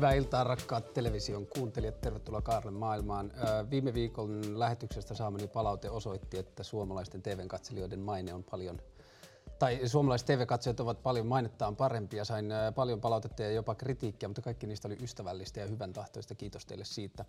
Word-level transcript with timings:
Hyvää 0.00 0.12
iltaa 0.12 0.44
rakkaat 0.44 0.94
television 0.94 1.46
kuuntelijat, 1.46 2.00
tervetuloa 2.00 2.42
Kaarlen 2.42 2.74
maailmaan. 2.74 3.32
Viime 3.70 3.94
viikon 3.94 4.58
lähetyksestä 4.58 5.14
saamani 5.14 5.48
palaute 5.48 5.90
osoitti, 5.90 6.38
että 6.38 6.62
suomalaisten 6.62 7.22
TV-katselijoiden 7.22 8.00
maine 8.00 8.34
on 8.34 8.44
paljon 8.44 8.80
tai 9.60 9.80
suomalaiset 9.88 10.26
TV-katsojat 10.26 10.80
ovat 10.80 11.02
paljon 11.02 11.26
mainettaan 11.26 11.76
parempia. 11.76 12.24
Sain 12.24 12.52
paljon 12.74 13.00
palautetta 13.00 13.42
ja 13.42 13.50
jopa 13.50 13.74
kritiikkiä, 13.74 14.28
mutta 14.28 14.42
kaikki 14.42 14.66
niistä 14.66 14.88
oli 14.88 14.96
ystävällistä 15.02 15.60
ja 15.60 15.66
hyvän 15.66 15.92
tahtoista. 15.92 16.34
Kiitos 16.34 16.66
teille 16.66 16.84
siitä. 16.84 17.24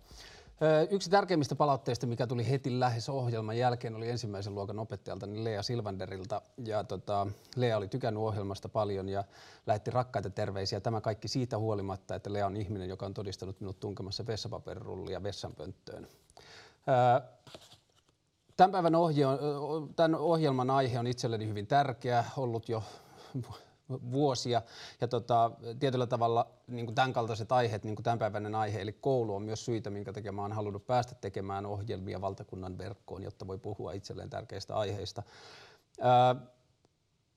Yksi 0.90 1.10
tärkeimmistä 1.10 1.54
palautteista, 1.54 2.06
mikä 2.06 2.26
tuli 2.26 2.50
heti 2.50 2.80
lähes 2.80 3.08
ohjelman 3.08 3.58
jälkeen, 3.58 3.94
oli 3.94 4.10
ensimmäisen 4.10 4.54
luokan 4.54 4.78
opettajalta 4.78 5.26
niin 5.26 5.44
Lea 5.44 5.62
Silvanderilta. 5.62 6.42
Ja 6.64 6.84
tota, 6.84 7.26
Lea 7.56 7.76
oli 7.76 7.88
tykännyt 7.88 8.22
ohjelmasta 8.22 8.68
paljon 8.68 9.08
ja 9.08 9.24
lähetti 9.66 9.90
rakkaita 9.90 10.30
terveisiä. 10.30 10.80
Tämä 10.80 11.00
kaikki 11.00 11.28
siitä 11.28 11.58
huolimatta, 11.58 12.14
että 12.14 12.32
Lea 12.32 12.46
on 12.46 12.56
ihminen, 12.56 12.88
joka 12.88 13.06
on 13.06 13.14
todistanut 13.14 13.60
minut 13.60 13.80
tunkemassa 13.80 14.26
vessapaperirullia 14.26 15.22
vessanpönttöön. 15.22 16.08
Tämän 18.56 18.72
päivän 18.72 18.94
ohje 18.94 19.26
on, 19.26 19.94
tämän 19.94 20.14
ohjelman 20.20 20.70
aihe 20.70 20.98
on 20.98 21.06
itselleni 21.06 21.46
hyvin 21.46 21.66
tärkeä, 21.66 22.24
ollut 22.36 22.68
jo 22.68 22.82
vuosia. 24.12 24.62
Ja 25.00 25.08
tota, 25.08 25.50
tietyllä 25.78 26.06
tavalla 26.06 26.46
niin 26.66 26.86
kuin 26.86 26.94
tämän 26.94 27.12
kaltaiset 27.12 27.52
aiheet, 27.52 27.84
niin 27.84 27.96
kuin 27.96 28.04
tämänpäiväinen 28.04 28.54
aihe, 28.54 28.80
eli 28.80 28.92
koulu 28.92 29.34
on 29.34 29.42
myös 29.42 29.64
syitä, 29.64 29.90
minkä 29.90 30.12
takia 30.12 30.32
oon 30.38 30.52
halunnut 30.52 30.86
päästä 30.86 31.14
tekemään 31.14 31.66
ohjelmia 31.66 32.20
valtakunnan 32.20 32.78
verkkoon, 32.78 33.22
jotta 33.22 33.46
voi 33.46 33.58
puhua 33.58 33.92
itselleen 33.92 34.30
tärkeistä 34.30 34.76
aiheista. 34.76 35.22
Ää, 36.00 36.36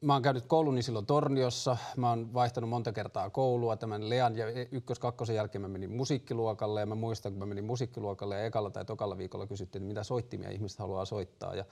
Mä 0.06 0.14
oon 0.14 0.22
käynyt 0.22 0.46
kouluni 0.46 0.82
silloin 0.82 1.06
Torniossa. 1.06 1.78
Mä 1.98 2.10
oon 2.10 2.34
vaihtanut 2.34 2.70
monta 2.70 2.92
kertaa 2.92 3.30
koulua. 3.30 3.78
Tämän 3.78 4.10
Lean 4.10 4.38
ja 4.38 4.46
ykkös 4.72 5.00
kakkosen 5.00 5.36
jälkeen 5.36 5.62
mä 5.62 5.68
menin 5.68 5.92
musiikkiluokalle 5.92 6.80
ja 6.80 6.86
mä 6.86 6.96
muistan, 6.96 7.32
kun 7.32 7.40
mä 7.40 7.46
menin 7.46 7.64
musiikkiluokalle 7.64 8.36
ja 8.36 8.46
ekalla 8.46 8.70
tai 8.70 8.86
tokalla 8.86 9.18
viikolla 9.18 9.48
kysyttiin, 9.48 9.82
että 9.82 9.88
mitä 9.88 10.04
soittimia 10.04 10.50
ihmiset 10.50 10.80
haluaa 10.80 11.06
soittaa. 11.06 11.56
Ja 11.56 11.66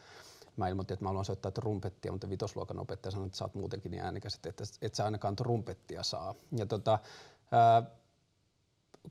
mä 0.58 0.68
ilmoitin, 0.68 0.94
että 0.94 1.06
mä 1.06 1.10
haluan 1.10 1.26
soittaa 1.26 1.52
trumpettia, 1.52 2.12
mutta 2.12 2.30
vitosluokan 2.30 2.80
opettaja 2.80 3.12
sanoi, 3.12 3.26
että 3.26 3.38
sä 3.38 3.46
oot 3.46 3.56
muutenkin 3.56 3.92
niin 3.92 4.04
äänikäs, 4.04 4.40
että 4.46 4.64
et 4.82 4.96
sä 4.96 5.06
ainakaan 5.06 5.36
trumpettia 5.36 6.04
saa. 6.04 6.36
Ja 6.58 6.66
tota, 6.66 7.00
ää, 7.52 7.84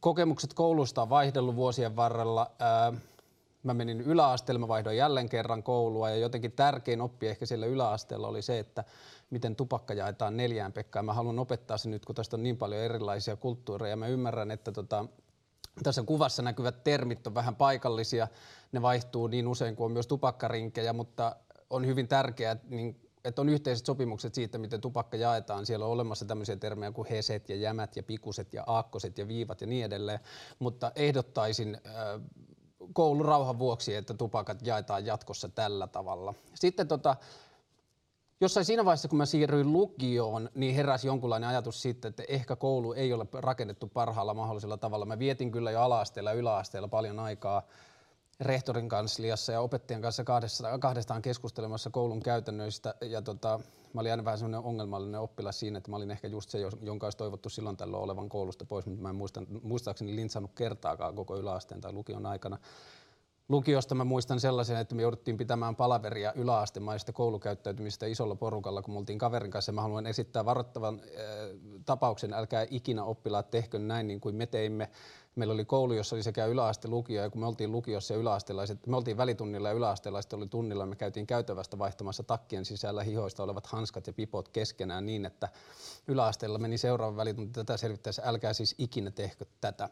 kokemukset 0.00 0.54
koulusta 0.54 1.02
on 1.02 1.10
vaihdellut 1.10 1.56
vuosien 1.56 1.96
varrella. 1.96 2.50
Ää, 2.58 2.92
mä 3.62 3.74
menin 3.74 4.00
yläasteelle, 4.00 4.58
mä 4.58 4.68
vaihdoin 4.68 4.96
jälleen 4.96 5.28
kerran 5.28 5.62
koulua 5.62 6.10
ja 6.10 6.16
jotenkin 6.16 6.52
tärkein 6.52 7.00
oppi 7.00 7.28
ehkä 7.28 7.46
siellä 7.46 7.66
yläasteella 7.66 8.28
oli 8.28 8.42
se, 8.42 8.58
että 8.58 8.84
miten 9.30 9.56
tupakka 9.56 9.94
jaetaan 9.94 10.36
neljään 10.36 10.72
pekkaan. 10.72 11.04
Mä 11.04 11.12
haluan 11.12 11.38
opettaa 11.38 11.78
se 11.78 11.88
nyt, 11.88 12.04
kun 12.04 12.14
tästä 12.14 12.36
on 12.36 12.42
niin 12.42 12.56
paljon 12.56 12.80
erilaisia 12.80 13.36
kulttuureja. 13.36 13.96
Mä 13.96 14.06
ymmärrän, 14.06 14.50
että 14.50 14.72
tota, 14.72 15.04
tässä 15.82 16.02
kuvassa 16.02 16.42
näkyvät 16.42 16.84
termit 16.84 17.26
on 17.26 17.34
vähän 17.34 17.56
paikallisia. 17.56 18.28
Ne 18.72 18.82
vaihtuu 18.82 19.26
niin 19.26 19.48
usein 19.48 19.76
kuin 19.76 19.84
on 19.84 19.92
myös 19.92 20.06
tupakkarinkejä, 20.06 20.92
mutta 20.92 21.36
on 21.70 21.86
hyvin 21.86 22.08
tärkeää, 22.08 22.56
niin 22.68 23.02
että 23.24 23.40
on 23.40 23.48
yhteiset 23.48 23.86
sopimukset 23.86 24.34
siitä, 24.34 24.58
miten 24.58 24.80
tupakka 24.80 25.16
jaetaan. 25.16 25.66
Siellä 25.66 25.86
on 25.86 25.92
olemassa 25.92 26.24
tämmöisiä 26.24 26.56
termejä 26.56 26.92
kuin 26.92 27.08
heset 27.08 27.48
ja 27.48 27.56
jämät 27.56 27.96
ja 27.96 28.02
pikuset 28.02 28.54
ja 28.54 28.64
aakkoset 28.66 29.18
ja 29.18 29.28
viivat 29.28 29.60
ja 29.60 29.66
niin 29.66 29.84
edelleen. 29.84 30.20
Mutta 30.58 30.92
ehdottaisin 30.96 31.80
äh, 31.86 32.20
koulun 32.92 33.24
rauhan 33.24 33.58
vuoksi, 33.58 33.94
että 33.94 34.14
tupakat 34.14 34.66
jaetaan 34.66 35.06
jatkossa 35.06 35.48
tällä 35.48 35.86
tavalla. 35.86 36.34
Sitten 36.54 36.88
tota, 36.88 37.16
jossain 38.40 38.66
siinä 38.66 38.84
vaiheessa, 38.84 39.08
kun 39.08 39.18
mä 39.18 39.26
siirryin 39.26 39.72
lukioon, 39.72 40.50
niin 40.54 40.74
heräsi 40.74 41.06
jonkunlainen 41.06 41.48
ajatus 41.48 41.82
siitä, 41.82 42.08
että 42.08 42.22
ehkä 42.28 42.56
koulu 42.56 42.92
ei 42.92 43.12
ole 43.12 43.26
rakennettu 43.32 43.86
parhaalla 43.86 44.34
mahdollisella 44.34 44.76
tavalla. 44.76 45.04
Mä 45.04 45.18
vietin 45.18 45.52
kyllä 45.52 45.70
jo 45.70 45.80
ala-asteella 45.80 46.30
ja 46.30 46.36
yläasteella 46.36 46.88
paljon 46.88 47.18
aikaa 47.18 47.62
rehtorin 48.40 48.88
kansliassa 48.88 49.52
ja 49.52 49.60
opettajan 49.60 50.02
kanssa 50.02 50.24
kahdestaan, 50.24 50.80
kahdestaan 50.80 51.22
keskustelemassa 51.22 51.90
koulun 51.90 52.20
käytännöistä. 52.20 52.94
Ja 53.00 53.22
tota, 53.22 53.60
mä 53.92 54.00
olin 54.00 54.10
aina 54.10 54.24
vähän 54.24 54.38
semmoinen 54.38 54.60
ongelmallinen 54.60 55.20
oppilas 55.20 55.60
siinä, 55.60 55.78
että 55.78 55.90
mä 55.90 55.96
olin 55.96 56.10
ehkä 56.10 56.28
just 56.28 56.50
se, 56.50 56.58
jonka 56.80 57.06
olisi 57.06 57.18
toivottu 57.18 57.48
silloin 57.48 57.76
tällöin 57.76 58.02
olevan 58.02 58.28
koulusta 58.28 58.64
pois, 58.64 58.86
mutta 58.86 59.02
mä 59.02 59.08
en 59.08 59.14
muista, 59.14 59.42
muistaakseni 59.62 60.16
lintsannut 60.16 60.52
kertaakaan 60.54 61.14
koko 61.14 61.36
yläasteen 61.36 61.80
tai 61.80 61.92
lukion 61.92 62.26
aikana. 62.26 62.58
Lukiosta 63.48 63.94
mä 63.94 64.04
muistan 64.04 64.40
sellaisen, 64.40 64.76
että 64.76 64.94
me 64.94 65.02
jouduttiin 65.02 65.36
pitämään 65.36 65.76
palaveria 65.76 66.32
yläastemaista 66.32 67.12
koulukäyttäytymistä 67.12 68.06
isolla 68.06 68.34
porukalla, 68.34 68.82
kun 68.82 68.94
me 68.94 68.98
oltiin 68.98 69.18
kaverin 69.18 69.50
kanssa. 69.50 69.72
Mä 69.72 69.82
haluan 69.82 70.06
esittää 70.06 70.44
varoittavan 70.44 71.00
äh, 71.04 71.20
tapauksen, 71.84 72.32
älkää 72.32 72.66
ikinä 72.70 73.04
oppilaat 73.04 73.50
tehkö 73.50 73.78
näin 73.78 74.06
niin 74.06 74.20
kuin 74.20 74.34
me 74.34 74.46
teimme. 74.46 74.90
Meillä 75.36 75.54
oli 75.54 75.64
koulu, 75.64 75.92
jossa 75.92 76.16
oli 76.16 76.22
sekä 76.22 76.46
yläaste 76.46 76.88
lukio, 76.88 77.22
ja 77.22 77.30
kun 77.30 77.40
me 77.40 77.46
oltiin 77.46 77.72
lukiossa 77.72 78.14
ja 78.14 78.20
yläastelaiset, 78.20 78.86
me 78.86 78.96
oltiin 78.96 79.16
välitunnilla 79.16 79.68
ja 79.68 79.74
yläastelaiset 79.74 80.32
oli 80.32 80.46
tunnilla, 80.46 80.86
me 80.86 80.96
käytiin 80.96 81.26
käytävästä 81.26 81.78
vaihtamassa 81.78 82.22
takkien 82.22 82.64
sisällä 82.64 83.02
hihoista 83.02 83.42
olevat 83.42 83.66
hanskat 83.66 84.06
ja 84.06 84.12
pipot 84.12 84.48
keskenään 84.48 85.06
niin, 85.06 85.26
että 85.26 85.48
yläasteella 86.08 86.58
meni 86.58 86.78
seuraava 86.78 87.16
välitunti 87.16 87.52
tätä 87.52 87.76
selvittäessä, 87.76 88.22
älkää 88.24 88.52
siis 88.52 88.74
ikinä 88.78 89.10
tehkö 89.10 89.44
tätä. 89.60 89.88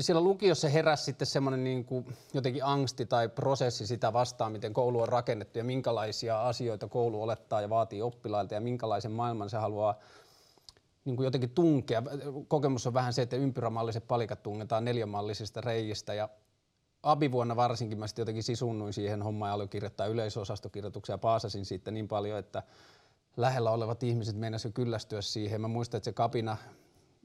Siellä 0.00 0.22
lukiossa 0.22 0.68
heräsi 0.68 1.04
sitten 1.04 1.26
semmoinen 1.26 1.64
niin 1.64 1.84
kuin 1.84 2.16
jotenkin 2.34 2.64
angsti 2.64 3.06
tai 3.06 3.28
prosessi 3.28 3.86
sitä 3.86 4.12
vastaan, 4.12 4.52
miten 4.52 4.72
koulu 4.72 5.00
on 5.00 5.08
rakennettu 5.08 5.58
ja 5.58 5.64
minkälaisia 5.64 6.48
asioita 6.48 6.88
koulu 6.88 7.22
olettaa 7.22 7.60
ja 7.60 7.70
vaatii 7.70 8.02
oppilailta 8.02 8.54
ja 8.54 8.60
minkälaisen 8.60 9.12
maailman 9.12 9.50
se 9.50 9.56
haluaa 9.56 9.98
niin 11.08 11.16
kuin 11.16 11.24
jotenkin 11.24 11.50
tunkea. 11.50 12.02
Kokemus 12.48 12.86
on 12.86 12.94
vähän 12.94 13.12
se, 13.12 13.22
että 13.22 13.36
ympyrämalliset 13.36 14.08
palikat 14.08 14.42
tungetaan 14.42 14.84
neljämallisista 14.84 15.60
reijistä 15.60 16.14
ja 16.14 16.28
abivuonna 17.02 17.56
varsinkin 17.56 17.98
mä 17.98 18.06
sitten 18.06 18.22
jotenkin 18.22 18.42
sisunnuin 18.42 18.92
siihen 18.92 19.22
hommaan 19.22 19.48
ja 19.48 19.54
aloin 19.54 19.68
kirjoittaa 19.68 20.06
yleisosastokirjoituksia 20.06 21.12
ja 21.12 21.18
paasasin 21.18 21.64
siitä 21.64 21.90
niin 21.90 22.08
paljon, 22.08 22.38
että 22.38 22.62
lähellä 23.36 23.70
olevat 23.70 24.02
ihmiset 24.02 24.36
meinasivat 24.36 24.74
kyllästyä 24.74 25.22
siihen. 25.22 25.60
Mä 25.60 25.68
muistan, 25.68 25.98
että 25.98 26.04
se 26.04 26.12
kapina 26.12 26.56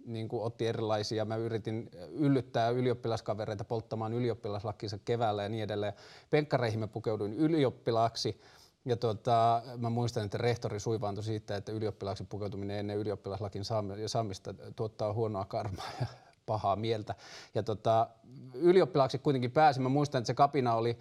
niin 0.05 0.27
kuin 0.27 0.43
otti 0.43 0.67
erilaisia. 0.67 1.25
Mä 1.25 1.35
yritin 1.35 1.89
yllyttää 2.11 2.69
ylioppilaskavereita 2.69 3.63
polttamaan 3.63 4.13
ylioppilaslakkinsa 4.13 4.97
keväällä 5.05 5.43
ja 5.43 5.49
niin 5.49 5.63
edelleen. 5.63 5.93
Penkkareihin 6.29 6.79
mä 6.79 6.87
pukeuduin 6.87 7.33
ylioppilaaksi. 7.33 8.41
Ja 8.85 8.97
tota, 8.97 9.61
mä 9.77 9.89
muistan, 9.89 10.25
että 10.25 10.37
rehtori 10.37 10.79
suivaantui 10.79 11.23
siitä, 11.23 11.55
että 11.55 11.71
ylioppilaaksi 11.71 12.23
pukeutuminen 12.23 12.79
ennen 12.79 12.97
ylioppilaslakin 12.97 13.63
saamista 14.05 14.53
tuottaa 14.75 15.13
huonoa 15.13 15.45
karmaa 15.45 15.89
ja 15.99 16.05
pahaa 16.45 16.75
mieltä. 16.75 17.15
Ja 17.55 17.63
tota, 17.63 18.09
ylioppilaaksi 18.53 19.19
kuitenkin 19.19 19.51
pääsin. 19.51 19.83
Mä 19.83 19.89
muistan, 19.89 20.19
että 20.19 20.27
se 20.27 20.33
kapina 20.33 20.75
oli 20.75 20.97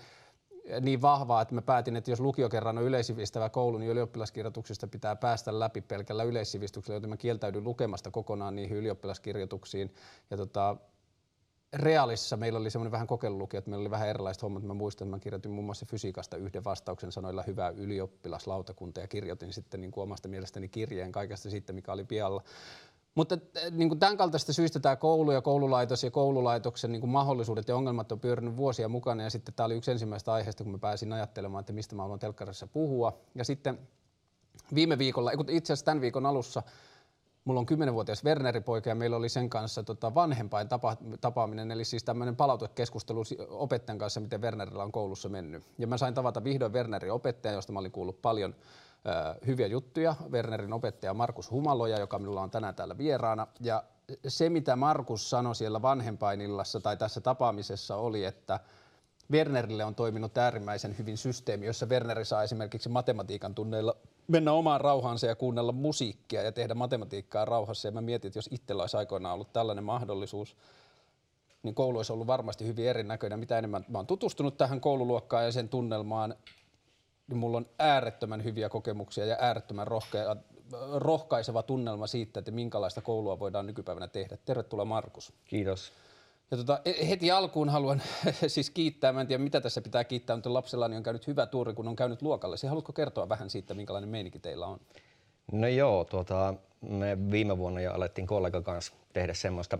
niin 0.80 1.02
vahvaa, 1.02 1.42
että 1.42 1.54
mä 1.54 1.62
päätin, 1.62 1.96
että 1.96 2.10
jos 2.10 2.20
lukio 2.20 2.48
kerran 2.48 2.78
on 2.78 2.84
yleissivistävä 2.84 3.48
koulu, 3.48 3.78
niin 3.78 3.90
ylioppilaskirjoituksista 3.90 4.86
pitää 4.86 5.16
päästä 5.16 5.58
läpi 5.58 5.80
pelkällä 5.80 6.22
yleissivistyksellä, 6.22 6.96
joten 6.96 7.10
mä 7.10 7.16
kieltäydyin 7.16 7.64
lukemasta 7.64 8.10
kokonaan 8.10 8.56
niihin 8.56 8.76
ylioppilaskirjoituksiin. 8.76 9.94
Ja 10.30 10.36
tota, 10.36 10.76
Realissa 11.72 12.36
meillä 12.36 12.58
oli 12.58 12.70
semmoinen 12.70 12.92
vähän 12.92 13.06
kokeilulukio, 13.06 13.58
että 13.58 13.70
meillä 13.70 13.82
oli 13.82 13.90
vähän 13.90 14.08
erilaiset 14.08 14.42
hommat. 14.42 14.62
Mä 14.62 14.74
muistan, 14.74 15.08
että 15.08 15.16
mä 15.16 15.20
kirjoitin 15.20 15.50
muun 15.52 15.64
muassa 15.64 15.86
fysiikasta 15.86 16.36
yhden 16.36 16.64
vastauksen 16.64 17.12
sanoilla 17.12 17.42
hyvää 17.46 17.70
ylioppilaslautakunta 17.70 19.00
ja 19.00 19.08
kirjoitin 19.08 19.52
sitten 19.52 19.80
niin 19.80 19.90
kuin 19.90 20.02
omasta 20.02 20.28
mielestäni 20.28 20.68
kirjeen 20.68 21.12
kaikesta 21.12 21.50
siitä, 21.50 21.72
mikä 21.72 21.92
oli 21.92 22.04
pialla. 22.04 22.42
Mutta 23.14 23.38
eh, 23.54 23.70
niin 23.70 23.88
kuin 23.88 23.98
tämän 23.98 24.16
kaltaista 24.16 24.52
syistä 24.52 24.80
tämä 24.80 24.96
koulu 24.96 25.30
ja 25.30 25.40
koululaitos 25.40 26.04
ja 26.04 26.10
koululaitoksen 26.10 26.92
niin 26.92 27.00
kuin 27.00 27.10
mahdollisuudet 27.10 27.68
ja 27.68 27.76
ongelmat 27.76 28.12
on 28.12 28.20
pyörinyt 28.20 28.56
vuosia 28.56 28.88
mukana. 28.88 29.22
Ja 29.22 29.30
sitten 29.30 29.54
tämä 29.54 29.64
oli 29.64 29.74
yksi 29.74 29.90
ensimmäistä 29.90 30.32
aiheesta, 30.32 30.64
kun 30.64 30.72
mä 30.72 30.78
pääsin 30.78 31.12
ajattelemaan, 31.12 31.60
että 31.60 31.72
mistä 31.72 31.96
mä 31.96 32.02
haluan 32.02 32.18
telkkarissa 32.18 32.66
puhua. 32.66 33.20
Ja 33.34 33.44
sitten 33.44 33.78
viime 34.74 34.98
viikolla, 34.98 35.30
itse 35.48 35.72
asiassa 35.72 35.84
tämän 35.84 36.00
viikon 36.00 36.26
alussa, 36.26 36.62
mulla 37.44 37.60
on 37.60 37.66
10-vuotias 37.90 38.24
Werneri-poika 38.24 38.88
ja 38.88 38.94
meillä 38.94 39.16
oli 39.16 39.28
sen 39.28 39.50
kanssa 39.50 39.82
tota 39.82 40.14
vanhempain 40.14 40.68
tapa, 40.68 40.96
tapaaminen, 41.20 41.70
eli 41.70 41.84
siis 41.84 42.04
tämmöinen 42.04 42.36
palautekeskustelu 42.36 43.22
opettajan 43.48 43.98
kanssa, 43.98 44.20
miten 44.20 44.42
Wernerillä 44.42 44.82
on 44.82 44.92
koulussa 44.92 45.28
mennyt. 45.28 45.62
Ja 45.78 45.86
mä 45.86 45.98
sain 45.98 46.14
tavata 46.14 46.44
vihdoin 46.44 46.72
Wernerin 46.72 47.12
opettajan, 47.12 47.54
josta 47.54 47.72
mä 47.72 47.78
olin 47.78 47.92
kuullut 47.92 48.22
paljon– 48.22 48.54
hyviä 49.46 49.66
juttuja. 49.66 50.14
Wernerin 50.30 50.72
opettaja 50.72 51.14
Markus 51.14 51.50
Humaloja, 51.50 51.98
joka 51.98 52.18
minulla 52.18 52.42
on 52.42 52.50
tänään 52.50 52.74
täällä 52.74 52.98
vieraana. 52.98 53.46
Ja 53.60 53.84
se, 54.28 54.50
mitä 54.50 54.76
Markus 54.76 55.30
sanoi 55.30 55.54
siellä 55.54 55.82
vanhempainillassa 55.82 56.80
tai 56.80 56.96
tässä 56.96 57.20
tapaamisessa 57.20 57.96
oli, 57.96 58.24
että 58.24 58.60
Wernerille 59.32 59.84
on 59.84 59.94
toiminut 59.94 60.38
äärimmäisen 60.38 60.98
hyvin 60.98 61.18
systeemi, 61.18 61.66
jossa 61.66 61.86
Werneri 61.86 62.24
saa 62.24 62.42
esimerkiksi 62.42 62.88
matematiikan 62.88 63.54
tunneilla 63.54 63.96
mennä 64.28 64.52
omaan 64.52 64.80
rauhaansa 64.80 65.26
ja 65.26 65.36
kuunnella 65.36 65.72
musiikkia 65.72 66.42
ja 66.42 66.52
tehdä 66.52 66.74
matematiikkaa 66.74 67.44
rauhassa. 67.44 67.88
Ja 67.88 67.92
mä 67.92 68.00
mietin, 68.00 68.28
että 68.28 68.38
jos 68.38 68.48
itsellä 68.52 68.82
olisi 68.82 68.96
aikoinaan 68.96 69.34
ollut 69.34 69.52
tällainen 69.52 69.84
mahdollisuus, 69.84 70.56
niin 71.62 71.74
koulu 71.74 71.96
olisi 71.96 72.12
ollut 72.12 72.26
varmasti 72.26 72.66
hyvin 72.66 72.88
erinäköinen. 72.88 73.38
Mitä 73.38 73.58
enemmän 73.58 73.84
mä 73.88 73.98
oon 73.98 74.06
tutustunut 74.06 74.56
tähän 74.56 74.80
koululuokkaan 74.80 75.44
ja 75.44 75.52
sen 75.52 75.68
tunnelmaan, 75.68 76.34
niin 77.28 77.38
mulla 77.38 77.56
on 77.56 77.66
äärettömän 77.78 78.44
hyviä 78.44 78.68
kokemuksia 78.68 79.26
ja 79.26 79.36
äärettömän 79.40 79.86
rohkea 79.86 80.36
rohkaiseva 80.92 81.62
tunnelma 81.62 82.06
siitä, 82.06 82.38
että 82.38 82.50
minkälaista 82.50 83.00
koulua 83.00 83.38
voidaan 83.38 83.66
nykypäivänä 83.66 84.08
tehdä. 84.08 84.36
Tervetuloa 84.44 84.84
Markus. 84.84 85.32
Kiitos. 85.44 85.92
Ja 86.50 86.56
tota, 86.56 86.80
e, 86.84 87.08
heti 87.08 87.30
alkuun 87.30 87.68
haluan 87.68 88.02
siis 88.46 88.70
kiittää, 88.70 89.12
mä 89.12 89.20
en 89.20 89.26
tiedä 89.26 89.42
mitä 89.42 89.60
tässä 89.60 89.80
pitää 89.80 90.04
kiittää, 90.04 90.36
mutta 90.36 90.54
lapsellani 90.54 90.96
on 90.96 91.02
käynyt 91.02 91.26
hyvä 91.26 91.46
tuuri, 91.46 91.74
kun 91.74 91.88
on 91.88 91.96
käynyt 91.96 92.22
luokalle. 92.22 92.56
Se 92.56 92.68
haluatko 92.68 92.92
kertoa 92.92 93.28
vähän 93.28 93.50
siitä, 93.50 93.74
minkälainen 93.74 94.10
meininki 94.10 94.38
teillä 94.38 94.66
on? 94.66 94.80
No 95.52 95.68
joo, 95.68 96.04
tuota, 96.04 96.54
me 96.80 97.30
viime 97.30 97.58
vuonna 97.58 97.80
jo 97.80 97.92
alettiin 97.92 98.26
kollegan 98.26 98.64
kanssa 98.64 98.92
tehdä 99.12 99.34
semmoista 99.34 99.78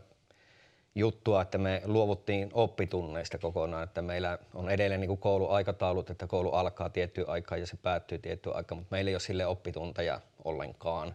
juttua, 0.94 1.42
että 1.42 1.58
me 1.58 1.82
luovuttiin 1.84 2.50
oppitunneista 2.52 3.38
kokonaan, 3.38 3.84
että 3.84 4.02
meillä 4.02 4.38
on 4.54 4.70
edelleen 4.70 5.00
niin 5.00 5.18
kouluaikataulut, 5.18 6.10
että 6.10 6.26
koulu 6.26 6.50
alkaa 6.50 6.88
tiettyä 6.88 7.24
aikaa 7.28 7.58
ja 7.58 7.66
se 7.66 7.76
päättyy 7.76 8.18
tiettyä 8.18 8.52
aikaa, 8.52 8.78
mutta 8.78 8.94
meillä 8.94 9.08
ei 9.08 9.14
ole 9.14 9.20
sille 9.20 9.46
oppitunteja 9.46 10.20
ollenkaan. 10.44 11.14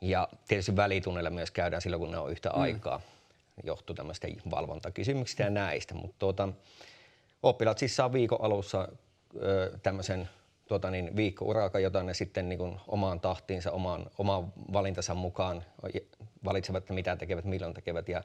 Ja 0.00 0.28
tietysti 0.48 0.76
välitunneilla 0.76 1.30
myös 1.30 1.50
käydään 1.50 1.82
silloin, 1.82 2.00
kun 2.00 2.10
ne 2.10 2.18
on 2.18 2.30
yhtä 2.30 2.48
mm. 2.48 2.60
aikaa. 2.60 3.00
Johtuu 3.64 3.94
tämmöistä 3.96 4.28
valvontakysymyksistä 4.50 5.42
ja 5.42 5.50
näistä, 5.50 5.94
mutta 5.94 6.16
tuota, 6.18 6.48
oppilaat 7.42 7.78
siis 7.78 7.96
saa 7.96 8.12
viikon 8.12 8.42
alussa 8.42 8.88
tämmöisen 9.82 10.28
tuota 10.68 10.90
niin, 10.90 11.16
viikkourakan, 11.16 11.82
jota 11.82 12.02
ne 12.02 12.14
sitten 12.14 12.48
niin 12.48 12.80
omaan 12.88 13.20
tahtiinsa, 13.20 13.72
omaan, 13.72 14.10
omaan 14.18 14.52
valintansa 14.72 15.14
mukaan 15.14 15.64
valitsevat, 16.44 16.90
mitä 16.90 17.16
tekevät, 17.16 17.44
milloin 17.44 17.74
tekevät 17.74 18.08
ja 18.08 18.22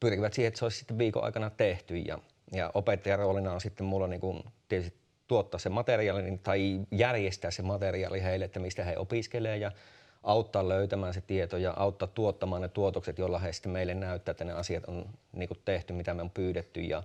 pyrkivät 0.00 0.32
siihen, 0.32 0.48
että 0.48 0.58
se 0.58 0.64
olisi 0.64 0.78
sitten 0.78 0.98
viikon 0.98 1.24
aikana 1.24 1.50
tehty. 1.50 1.96
Ja, 1.96 2.18
ja 2.52 2.70
opettajan 2.74 3.18
roolina 3.18 3.52
on 3.52 3.60
sitten 3.60 3.86
mulla 3.86 4.06
niin 4.06 4.20
kuin 4.20 4.44
tietysti 4.68 4.98
tuottaa 5.26 5.58
se 5.58 5.68
materiaali 5.68 6.38
tai 6.42 6.80
järjestää 6.90 7.50
se 7.50 7.62
materiaali 7.62 8.22
heille, 8.22 8.44
että 8.44 8.60
mistä 8.60 8.84
he 8.84 8.98
opiskelee 8.98 9.56
ja 9.56 9.72
auttaa 10.22 10.68
löytämään 10.68 11.14
se 11.14 11.20
tieto 11.20 11.56
ja 11.56 11.74
auttaa 11.76 12.08
tuottamaan 12.08 12.62
ne 12.62 12.68
tuotokset, 12.68 13.18
joilla 13.18 13.38
he 13.38 13.52
sitten 13.52 13.72
meille 13.72 13.94
näyttää, 13.94 14.30
että 14.30 14.44
ne 14.44 14.52
asiat 14.52 14.84
on 14.84 15.06
niin 15.32 15.48
kuin 15.48 15.60
tehty, 15.64 15.92
mitä 15.92 16.14
me 16.14 16.22
on 16.22 16.30
pyydetty. 16.30 16.80
Ja, 16.80 17.02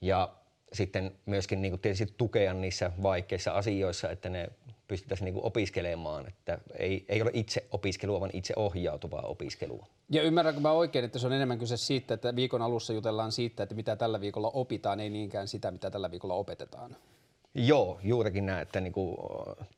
ja 0.00 0.32
sitten 0.72 1.12
myöskin 1.26 1.62
niin 1.62 1.72
kuin 1.72 1.80
tietysti 1.80 2.14
tukea 2.16 2.54
niissä 2.54 2.90
vaikeissa 3.02 3.52
asioissa, 3.52 4.10
että 4.10 4.28
ne 4.28 4.48
pystyttäisiin 4.88 5.24
niin 5.24 5.34
kuin 5.34 5.44
opiskelemaan, 5.44 6.28
että 6.28 6.58
ei, 6.78 7.04
ei 7.08 7.22
ole 7.22 7.30
itse 7.34 7.66
opiskelua, 7.70 8.20
vaan 8.20 8.30
itse 8.34 8.54
ohjautuvaa 8.56 9.22
opiskelua. 9.22 9.86
Ja 10.10 10.22
ymmärränkö 10.22 10.60
mä 10.60 10.72
oikein, 10.72 11.04
että 11.04 11.18
se 11.18 11.26
on 11.26 11.32
enemmän 11.32 11.58
kyse 11.58 11.76
siitä, 11.76 12.14
että 12.14 12.36
viikon 12.36 12.62
alussa 12.62 12.92
jutellaan 12.92 13.32
siitä, 13.32 13.62
että 13.62 13.74
mitä 13.74 13.96
tällä 13.96 14.20
viikolla 14.20 14.50
opitaan, 14.50 15.00
ei 15.00 15.10
niinkään 15.10 15.48
sitä, 15.48 15.70
mitä 15.70 15.90
tällä 15.90 16.10
viikolla 16.10 16.34
opetetaan? 16.34 16.96
Joo, 17.54 18.00
juurikin 18.02 18.46
näin, 18.46 18.62
että 18.62 18.80
niin 18.80 18.92
kuin 18.92 19.16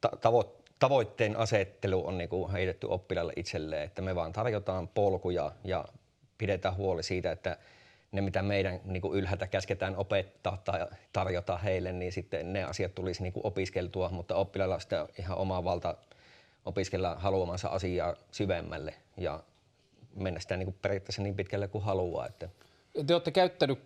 tavo- 0.07 0.68
tavoitteen 0.79 1.37
asettelu 1.37 2.07
on 2.07 2.19
niin 2.19 2.29
kuin 2.29 2.53
heitetty 2.53 2.87
oppilaille 2.91 3.33
itselleen, 3.37 3.83
että 3.83 4.03
me 4.03 4.15
vaan 4.15 4.33
tarjotaan 4.33 4.89
polkuja 4.89 5.53
ja 5.65 5.85
pidetään 6.39 6.77
huoli 6.77 7.03
siitä, 7.03 7.33
että 7.33 7.57
ne, 8.13 8.21
mitä 8.21 8.43
meidän 8.43 8.81
niin 8.85 9.01
kuin 9.01 9.19
ylhäältä 9.19 9.47
käsketään 9.47 9.97
opettaa 9.97 10.63
tai 10.65 10.87
tarjota 11.13 11.59
heille, 11.59 11.93
niin 11.93 12.13
sitten 12.13 12.53
ne 12.53 12.65
asiat 12.65 12.95
tulisi 12.95 13.23
niin 13.23 13.33
kuin 13.33 13.47
opiskeltua, 13.47 14.09
mutta 14.09 14.35
oppilailla 14.35 14.75
on 14.75 14.81
sitten 14.81 15.09
ihan 15.19 15.39
oma 15.39 15.65
valta 15.65 15.97
opiskella 16.65 17.15
haluamansa 17.15 17.69
asiaa 17.69 18.17
syvemmälle 18.31 18.95
ja 19.17 19.43
mennä 20.15 20.41
sitä 20.41 20.57
niin 20.57 20.67
kuin 20.67 20.77
periaatteessa 20.83 21.23
niin 21.23 21.37
pitkälle 21.37 21.69
kuin 21.69 21.85
haluaa. 21.85 22.27
Että. 22.27 22.49
Te 23.07 23.15
olette 23.15 23.31
käyttänyt 23.31 23.79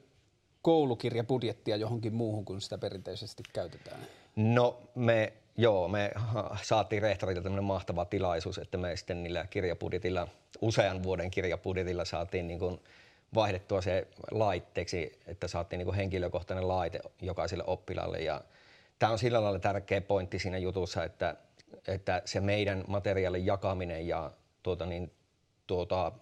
koulukirjabudjettia 0.62 1.76
johonkin 1.76 2.14
muuhun 2.14 2.44
kuin 2.44 2.60
sitä 2.60 2.78
perinteisesti 2.78 3.42
käytetään? 3.52 4.00
No 4.36 4.80
me, 4.94 5.32
joo, 5.56 5.88
me 5.88 6.10
saatiin 6.62 7.02
rehtorilta 7.02 7.42
tämmöinen 7.42 7.64
mahtava 7.64 8.04
tilaisuus, 8.04 8.58
että 8.58 8.78
me 8.78 8.96
sitten 8.96 9.22
niillä 9.22 9.46
kirjabudjetilla, 9.46 10.28
usean 10.60 11.02
vuoden 11.02 11.30
kirjabudjetilla 11.30 12.04
saatiin 12.04 12.48
niin 12.48 12.58
kuin 12.58 12.80
vaihdettua 13.34 13.80
se 13.80 14.06
laitteeksi, 14.30 15.20
että 15.26 15.48
saatiin 15.48 15.78
niin 15.78 15.86
kuin 15.86 15.96
henkilökohtainen 15.96 16.68
laite 16.68 17.00
jokaiselle 17.22 17.64
oppilaalle. 17.66 18.18
Ja 18.18 18.40
tämä 18.98 19.12
on 19.12 19.18
sillä 19.18 19.42
lailla 19.42 19.58
tärkeä 19.58 20.00
pointti 20.00 20.38
siinä 20.38 20.58
jutussa, 20.58 21.04
että, 21.04 21.36
että 21.88 22.22
se 22.24 22.40
meidän 22.40 22.84
materiaalin 22.86 23.46
jakaminen 23.46 24.08
ja 24.08 24.30
tuota, 24.62 24.86
niin, 24.86 25.12
tuota, 25.66 26.12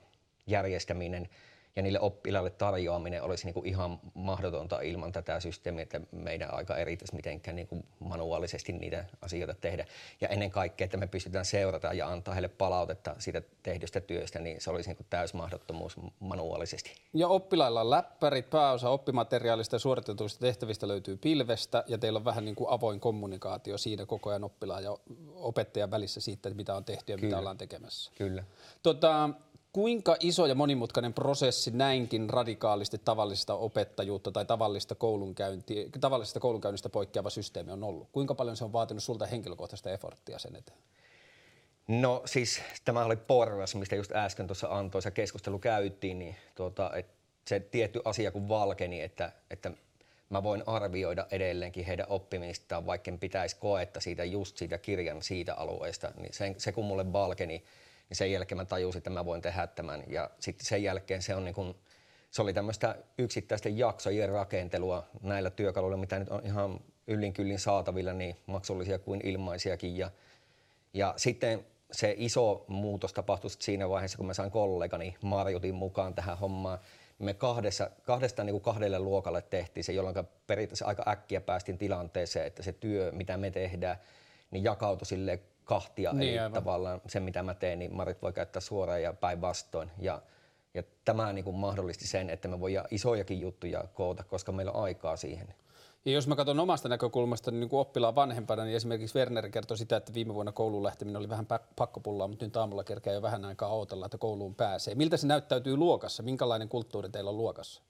järjestäminen– 0.47 1.29
ja 1.77 1.83
niille 1.83 2.01
oppilaille 2.01 2.51
tarjoaminen 2.51 3.23
olisi 3.23 3.45
niin 3.45 3.55
kuin 3.55 3.67
ihan 3.67 4.01
mahdotonta 4.15 4.81
ilman 4.81 5.13
tätä 5.13 5.41
systeemiä, 5.41 5.83
että 5.83 6.01
meidän 6.13 6.55
aika 6.55 6.77
eritäisi 6.77 7.15
mitenkään 7.15 7.57
niin 7.57 7.67
kuin 7.67 7.85
manuaalisesti 7.99 8.73
niitä 8.73 9.05
asioita 9.23 9.55
tehdä. 9.55 9.87
Ja 10.21 10.29
ennen 10.29 10.51
kaikkea, 10.51 10.85
että 10.85 10.97
me 10.97 11.07
pystytään 11.07 11.45
seurata 11.45 11.93
ja 11.93 12.09
antaa 12.09 12.35
heille 12.35 12.49
palautetta 12.49 13.15
siitä 13.19 13.43
tehdystä 13.63 14.01
työstä, 14.01 14.39
niin 14.39 14.61
se 14.61 14.71
olisi 14.71 14.89
niin 14.89 14.97
kuin 14.97 15.07
täysmahdottomuus 15.11 15.97
manuaalisesti. 16.21 16.95
Ja 17.15 17.29
oppilailla 17.29 17.81
on 17.81 17.91
läppärit, 17.91 18.51
pääosa 18.51 18.91
oppimateriaalista 18.91 19.75
ja 19.75 19.81
suoritetuista 19.81 20.41
tehtävistä 20.41 20.89
löytyy 20.89 21.17
pilvestä 21.17 21.85
ja 21.87 21.99
teillä 21.99 22.17
on 22.17 22.25
vähän 22.25 22.45
niin 22.45 22.55
kuin 22.55 22.71
avoin 22.71 23.01
kommunikaatio 23.01 23.79
siinä 23.79 24.07
koko 24.07 24.31
ajan 24.31 24.45
oppilaan 24.45 24.85
ja 24.85 24.97
opettajan 25.35 25.91
välissä 25.91 26.21
siitä, 26.21 26.51
mitä 26.51 26.75
on 26.75 26.85
tehty 26.85 27.13
ja 27.13 27.17
Kyllä. 27.17 27.27
mitä 27.27 27.39
ollaan 27.39 27.59
tekemässä. 27.59 28.13
Kyllä. 28.19 28.45
Tota, 28.83 29.31
Kuinka 29.73 30.17
iso 30.21 30.47
ja 30.47 30.55
monimutkainen 30.55 31.15
prosessi 31.15 31.71
näinkin 31.71 32.31
radikaalisti 32.31 32.99
tavallista 32.99 33.55
opettajuutta 33.55 34.33
tai 34.33 34.45
tavallista, 34.45 34.95
koulunkäynti, 34.95 35.91
tavallisesta 36.01 36.41
koulunkäynnistä 36.41 36.89
poikkeava 36.89 37.31
systeemi 37.31 37.73
on 37.73 37.85
ollut? 37.85 38.09
Kuinka 38.13 38.35
paljon 38.35 38.57
se 38.57 38.65
on 38.65 38.73
vaatinut 38.73 39.03
sulta 39.03 39.27
henkilökohtaista 39.27 39.91
efforttia 39.91 40.39
sen 40.39 40.57
eteen? 40.57 40.79
No 41.89 42.23
siis 42.25 42.61
tämä 42.85 43.05
oli 43.05 43.17
porras, 43.17 43.75
mistä 43.75 43.97
just 43.97 44.13
äsken 44.13 44.47
tuossa 44.47 44.69
antoisa 44.71 45.11
keskustelu 45.11 45.59
käytiin, 45.59 46.19
niin 46.19 46.37
tuota, 46.55 46.91
että 46.95 47.13
se 47.49 47.61
tietty 47.61 48.01
asia 48.05 48.31
kun 48.31 48.49
valkeni, 48.49 49.01
että, 49.01 49.33
että 49.51 49.71
mä 50.31 50.43
voin 50.43 50.63
arvioida 50.67 51.27
edelleenkin 51.31 51.85
heidän 51.85 52.07
oppimistaan, 52.09 52.87
vaikka 52.87 53.13
pitäisi 53.21 53.57
koetta 53.57 54.01
siitä 54.01 54.25
just 54.25 54.57
siitä 54.57 54.79
kirjan 54.79 55.23
siitä 55.23 55.55
alueesta, 55.55 56.13
niin 56.17 56.35
se, 56.35 56.55
se 56.59 56.73
kun 56.73 56.85
mulle 56.85 57.13
valkeni, 57.13 57.65
niin 58.11 58.17
sen 58.17 58.33
jälkeen 58.33 58.57
mä 58.57 58.65
tajusin, 58.65 58.99
että 58.99 59.11
mä 59.11 59.25
voin 59.25 59.43
tehdä 59.43 59.67
tämän. 59.67 60.05
Ja 60.07 60.31
sitten 60.41 60.67
sen 60.67 60.83
jälkeen 60.83 61.23
se 61.23 61.35
on 61.35 61.45
niin 61.45 61.55
kun, 61.55 61.75
se 62.31 62.43
oli 62.43 62.53
tämmöistä 62.53 62.97
yksittäisten 63.19 63.79
jaksojen 63.79 64.29
rakentelua 64.29 65.07
näillä 65.23 65.51
työkaluilla, 65.51 65.97
mitä 65.97 66.19
nyt 66.19 66.29
on 66.29 66.47
ihan 66.47 66.81
yllin 67.07 67.33
kyllin 67.33 67.59
saatavilla, 67.59 68.13
niin 68.13 68.37
maksullisia 68.47 68.99
kuin 68.99 69.21
ilmaisiakin. 69.25 69.97
Ja, 69.97 70.11
ja 70.95 71.15
sitten 71.17 71.67
se 71.93 72.15
iso 72.19 72.65
muutos 72.69 73.13
tapahtui 73.13 73.51
siinä 73.51 73.89
vaiheessa, 73.89 74.17
kun 74.17 74.27
mä 74.27 74.35
sain 74.35 74.51
kollegani 74.51 75.17
Marjutin 75.23 75.75
mukaan 75.75 76.15
tähän 76.15 76.39
hommaan. 76.39 76.79
Me 77.19 77.35
kahdessa, 77.35 77.91
kahdesta 78.03 78.45
niin 78.45 78.55
kuin 78.55 78.63
kahdelle 78.63 78.99
luokalle 78.99 79.43
tehtiin 79.43 79.85
se, 79.85 79.93
jolloin 79.93 80.17
periaatteessa 80.47 80.87
aika 80.87 81.05
äkkiä 81.09 81.41
päästiin 81.41 81.79
tilanteeseen, 81.79 82.47
että 82.47 82.63
se 82.63 82.73
työ, 82.73 83.13
mitä 83.13 83.37
me 83.37 83.51
tehdään, 83.51 83.97
niin 84.51 84.65
jakautui 84.65 85.07
sille 85.07 85.41
kahtia. 85.71 86.13
Niin, 86.13 86.31
eli 86.31 86.39
aivan. 86.39 86.53
tavallaan 86.53 87.01
se, 87.07 87.21
mitä 87.21 87.43
mä 87.43 87.55
teen, 87.55 87.79
niin 87.79 87.95
Marit 87.95 88.23
voi 88.23 88.33
käyttää 88.33 88.61
suoraan 88.61 89.03
ja 89.03 89.13
päinvastoin. 89.13 89.91
Ja, 89.99 90.23
ja 90.75 90.83
tämä 91.05 91.33
niin 91.33 91.45
kuin 91.45 91.57
mahdollisti 91.57 92.09
sen, 92.09 92.31
että 92.31 92.49
me 92.49 92.61
voidaan 92.61 92.87
isojakin 92.91 93.41
juttuja 93.41 93.85
koota, 93.95 94.25
koska 94.25 94.53
meillä 94.53 94.73
on 94.73 94.83
aikaa 94.83 95.17
siihen. 95.17 95.55
Ja 96.05 96.13
jos 96.13 96.27
mä 96.27 96.37
katson 96.37 96.61
omasta 96.61 96.89
näkökulmasta, 96.89 97.51
niin, 97.51 97.61
niin 97.61 97.71
kuin 97.71 97.81
oppilaan 97.81 98.15
vanhempana, 98.15 98.65
niin 98.65 98.77
esimerkiksi 98.77 99.19
Werner 99.19 99.49
kertoi 99.49 99.77
sitä, 99.77 99.97
että 99.97 100.15
viime 100.15 100.35
vuonna 100.35 100.53
kouluun 100.53 100.83
lähteminen 100.83 101.17
oli 101.17 101.29
vähän 101.29 101.47
pakkopullaa, 101.77 102.29
mutta 102.29 102.45
nyt 102.45 102.57
aamulla 102.57 102.85
kerkeä 102.85 103.13
jo 103.13 103.23
vähän 103.23 103.45
aikaa 103.45 103.77
odotella, 103.77 104.07
että 104.07 104.19
kouluun 104.19 104.55
pääsee. 104.55 104.95
Miltä 104.95 105.17
se 105.17 105.27
näyttäytyy 105.27 105.77
luokassa? 105.77 106.23
Minkälainen 106.23 106.69
kulttuuri 106.69 107.09
teillä 107.09 107.31
on 107.31 107.37
luokassa? 107.37 107.83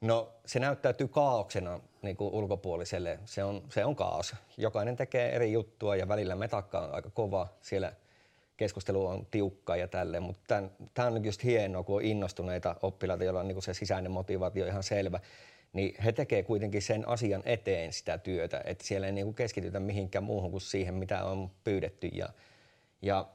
No 0.00 0.32
se 0.46 0.58
näyttäytyy 0.58 1.08
kaauksena 1.08 1.80
niin 2.02 2.16
kuin 2.16 2.34
ulkopuoliselle. 2.34 3.18
Se 3.24 3.44
on, 3.44 3.62
se 3.68 3.84
on 3.84 3.96
kaos. 3.96 4.34
Jokainen 4.56 4.96
tekee 4.96 5.36
eri 5.36 5.52
juttua 5.52 5.96
ja 5.96 6.08
välillä 6.08 6.36
metakka 6.36 6.80
on 6.80 6.94
aika 6.94 7.10
kova. 7.10 7.48
Siellä 7.60 7.92
keskustelu 8.56 9.06
on 9.06 9.26
tiukka 9.30 9.76
ja 9.76 9.88
tälleen, 9.88 10.22
mutta 10.22 10.62
tämä 10.94 11.08
on 11.08 11.24
just 11.24 11.44
hienoa, 11.44 11.82
kun 11.82 11.96
on 11.96 12.02
innostuneita 12.02 12.76
oppilaita, 12.82 13.24
joilla 13.24 13.40
on 13.40 13.48
niin 13.48 13.62
se 13.62 13.74
sisäinen 13.74 14.12
motivaatio 14.12 14.66
ihan 14.66 14.82
selvä. 14.82 15.20
Niin 15.72 16.02
he 16.04 16.12
tekee 16.12 16.42
kuitenkin 16.42 16.82
sen 16.82 17.08
asian 17.08 17.42
eteen 17.44 17.92
sitä 17.92 18.18
työtä, 18.18 18.60
että 18.64 18.84
siellä 18.84 19.06
ei 19.06 19.12
niin 19.12 19.34
keskitytä 19.34 19.80
mihinkään 19.80 20.24
muuhun 20.24 20.50
kuin 20.50 20.60
siihen, 20.60 20.94
mitä 20.94 21.24
on 21.24 21.50
pyydetty. 21.64 22.06
Ja, 22.06 22.28
ja 23.02 23.26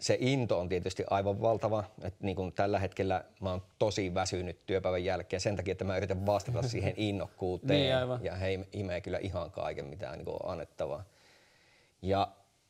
se 0.00 0.16
into 0.20 0.58
on 0.60 0.68
tietysti 0.68 1.04
aivan 1.10 1.40
valtava. 1.40 1.84
Että 2.02 2.24
niin 2.24 2.36
kuin 2.36 2.52
tällä 2.52 2.78
hetkellä 2.78 3.24
mä 3.40 3.50
oon 3.50 3.62
tosi 3.78 4.14
väsynyt 4.14 4.66
työpäivän 4.66 5.04
jälkeen 5.04 5.40
sen 5.40 5.56
takia, 5.56 5.72
että 5.72 5.84
mä 5.84 5.96
yritän 5.96 6.26
vastata 6.26 6.62
siihen 6.68 6.94
innokkuuteen. 6.96 7.80
niin 7.80 8.24
ja 8.24 8.34
he 8.34 8.66
imee 8.72 9.00
kyllä 9.00 9.18
ihan 9.18 9.50
kaiken, 9.50 9.84
mitä 9.84 10.16
niin 10.16 10.28
on 10.28 10.52
annettavaa. 10.52 11.04
Ja 12.02 12.28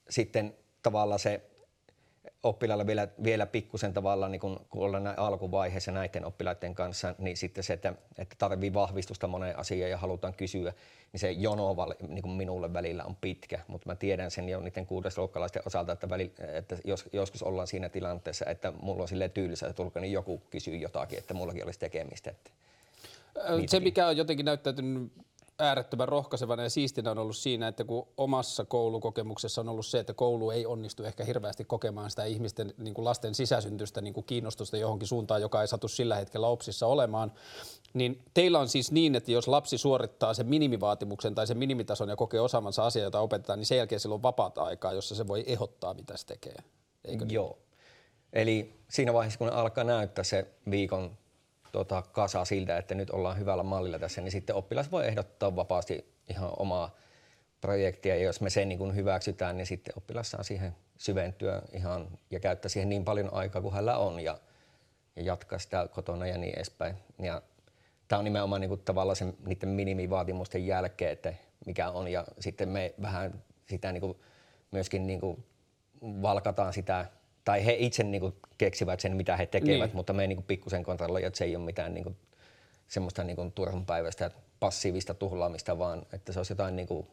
sitten 0.08 0.56
tavallaan 0.82 1.18
se 1.18 1.40
oppilailla 2.42 2.86
vielä, 2.86 3.08
vielä 3.24 3.46
pikkusen 3.46 3.92
tavallaan, 3.92 4.32
niin 4.32 4.40
kun, 4.40 4.66
kun 4.70 4.82
ollaan 4.82 5.04
näin 5.04 5.18
alkuvaiheessa 5.18 5.92
näiden 5.92 6.24
oppilaiden 6.24 6.74
kanssa, 6.74 7.14
niin 7.18 7.36
sitten 7.36 7.64
se, 7.64 7.72
että, 7.72 7.94
että 8.18 8.36
tarvii 8.38 8.74
vahvistusta 8.74 9.26
moneen 9.26 9.58
asiaan 9.58 9.90
ja 9.90 9.98
halutaan 9.98 10.34
kysyä, 10.34 10.72
niin 11.12 11.20
se 11.20 11.30
jono 11.30 11.76
niin 12.08 12.22
kuin 12.22 12.32
minulle 12.32 12.72
välillä 12.72 13.04
on 13.04 13.16
pitkä, 13.16 13.60
mutta 13.68 13.88
mä 13.88 13.96
tiedän 13.96 14.30
sen 14.30 14.48
jo 14.48 14.60
niiden 14.60 14.86
kuudesluokkalaisten 14.86 15.62
osalta, 15.66 15.92
että, 15.92 16.08
väli, 16.08 16.32
että 16.54 16.76
jos, 16.84 17.04
joskus 17.12 17.42
ollaan 17.42 17.66
siinä 17.66 17.88
tilanteessa, 17.88 18.46
että 18.46 18.72
mulla 18.82 19.02
on 19.02 19.08
silleen 19.08 19.30
tyylisä, 19.30 19.66
että 19.66 19.76
tulko, 19.76 20.00
niin 20.00 20.12
joku 20.12 20.42
kysyy 20.50 20.76
jotakin, 20.76 21.18
että 21.18 21.34
mullakin 21.34 21.64
olisi 21.64 21.78
tekemistä. 21.78 22.30
Että 22.30 22.50
se, 23.66 23.80
mikä 23.80 24.06
on 24.06 24.16
jotenkin 24.16 24.46
näyttäytynyt 24.46 25.12
äärettömän 25.58 26.08
rohkaisevana 26.08 26.62
ja 26.62 26.70
siistinä 26.70 27.10
on 27.10 27.18
ollut 27.18 27.36
siinä, 27.36 27.68
että 27.68 27.84
kun 27.84 28.08
omassa 28.16 28.64
koulukokemuksessa 28.64 29.60
on 29.60 29.68
ollut 29.68 29.86
se, 29.86 29.98
että 29.98 30.14
koulu 30.14 30.50
ei 30.50 30.66
onnistu 30.66 31.04
ehkä 31.04 31.24
hirveästi 31.24 31.64
kokemaan 31.64 32.10
sitä 32.10 32.24
ihmisten 32.24 32.74
niin 32.78 32.94
kuin 32.94 33.04
lasten 33.04 33.34
sisäsyntystä 33.34 34.00
niin 34.00 34.14
kuin 34.14 34.26
kiinnostusta 34.26 34.76
johonkin 34.76 35.08
suuntaan, 35.08 35.40
joka 35.40 35.60
ei 35.60 35.68
satu 35.68 35.88
sillä 35.88 36.16
hetkellä 36.16 36.48
opsissa 36.48 36.86
olemaan, 36.86 37.32
niin 37.94 38.22
teillä 38.34 38.58
on 38.58 38.68
siis 38.68 38.92
niin, 38.92 39.14
että 39.14 39.32
jos 39.32 39.48
lapsi 39.48 39.78
suorittaa 39.78 40.34
sen 40.34 40.46
minimivaatimuksen 40.46 41.34
tai 41.34 41.46
sen 41.46 41.58
minimitason 41.58 42.08
ja 42.08 42.16
kokee 42.16 42.40
osaamansa 42.40 42.86
asia, 42.86 43.02
jota 43.02 43.20
opetetaan, 43.20 43.58
niin 43.58 43.66
sen 43.66 43.78
jälkeen 43.78 44.00
sillä 44.00 44.14
on 44.14 44.22
vapaata 44.22 44.62
aikaa, 44.62 44.92
jossa 44.92 45.14
se 45.14 45.28
voi 45.28 45.44
ehdottaa, 45.46 45.94
mitä 45.94 46.16
se 46.16 46.26
tekee. 46.26 46.56
Eikö 47.04 47.24
niin? 47.24 47.34
Joo. 47.34 47.58
Eli 48.32 48.74
siinä 48.88 49.12
vaiheessa, 49.12 49.38
kun 49.38 49.48
alkaa 49.48 49.84
näyttää 49.84 50.24
se 50.24 50.46
viikon 50.70 51.18
tota, 51.76 52.02
kasa 52.02 52.44
siltä, 52.44 52.78
että 52.78 52.94
nyt 52.94 53.10
ollaan 53.10 53.38
hyvällä 53.38 53.62
mallilla 53.62 53.98
tässä, 53.98 54.20
niin 54.20 54.32
sitten 54.32 54.56
oppilas 54.56 54.90
voi 54.90 55.06
ehdottaa 55.06 55.56
vapaasti 55.56 56.14
ihan 56.30 56.50
omaa 56.58 56.96
projektia. 57.60 58.16
Ja 58.16 58.22
jos 58.22 58.40
me 58.40 58.50
sen 58.50 58.68
niin 58.68 58.78
kun 58.78 58.96
hyväksytään, 58.96 59.56
niin 59.56 59.66
sitten 59.66 59.94
oppilas 59.96 60.30
saa 60.30 60.42
siihen 60.42 60.76
syventyä 60.96 61.62
ihan 61.72 62.08
ja 62.30 62.40
käyttää 62.40 62.68
siihen 62.68 62.88
niin 62.88 63.04
paljon 63.04 63.34
aikaa 63.34 63.62
kuin 63.62 63.74
hänellä 63.74 63.98
on 63.98 64.20
ja, 64.20 64.38
ja 65.16 65.22
jatkaa 65.22 65.58
sitä 65.58 65.88
kotona 65.94 66.26
ja 66.26 66.38
niin 66.38 66.56
edespäin. 66.56 66.96
Ja 67.18 67.42
tämä 68.08 68.18
on 68.18 68.24
nimenomaan 68.24 68.60
niin 68.60 68.68
kuin 68.68 68.80
tavallaan 68.84 69.16
sen, 69.16 69.34
niiden 69.46 69.68
minimivaatimusten 69.68 70.66
jälkeen, 70.66 71.12
että 71.12 71.34
mikä 71.66 71.90
on. 71.90 72.08
Ja 72.08 72.24
sitten 72.40 72.68
me 72.68 72.94
vähän 73.02 73.42
sitä 73.66 73.92
niin 73.92 74.00
kuin 74.00 74.18
myöskin 74.70 75.06
niin 75.06 75.20
kuin 75.20 75.46
valkataan 76.02 76.72
sitä 76.72 77.06
tai 77.46 77.66
he 77.66 77.76
itse 77.78 78.02
niin 78.02 78.20
kuin 78.20 78.34
keksivät 78.58 79.00
sen, 79.00 79.16
mitä 79.16 79.36
he 79.36 79.46
tekevät, 79.46 79.88
niin. 79.88 79.96
mutta 79.96 80.12
me 80.12 80.26
niin 80.26 80.42
pikkusen 80.42 80.84
kontrolloivat, 80.84 81.26
että 81.26 81.38
se 81.38 81.44
ei 81.44 81.56
ole 81.56 81.64
mitään 81.64 81.94
niin 81.94 82.04
kuin, 82.04 82.16
semmoista 82.88 83.24
niin 83.24 83.36
kuin 83.36 83.52
turhanpäiväistä 83.52 84.30
passiivista 84.60 85.14
tuhlaamista, 85.14 85.78
vaan 85.78 86.06
että 86.12 86.32
se 86.32 86.38
olisi 86.38 86.52
jotain 86.52 86.76
niin 86.76 86.88
kuin 86.88 87.06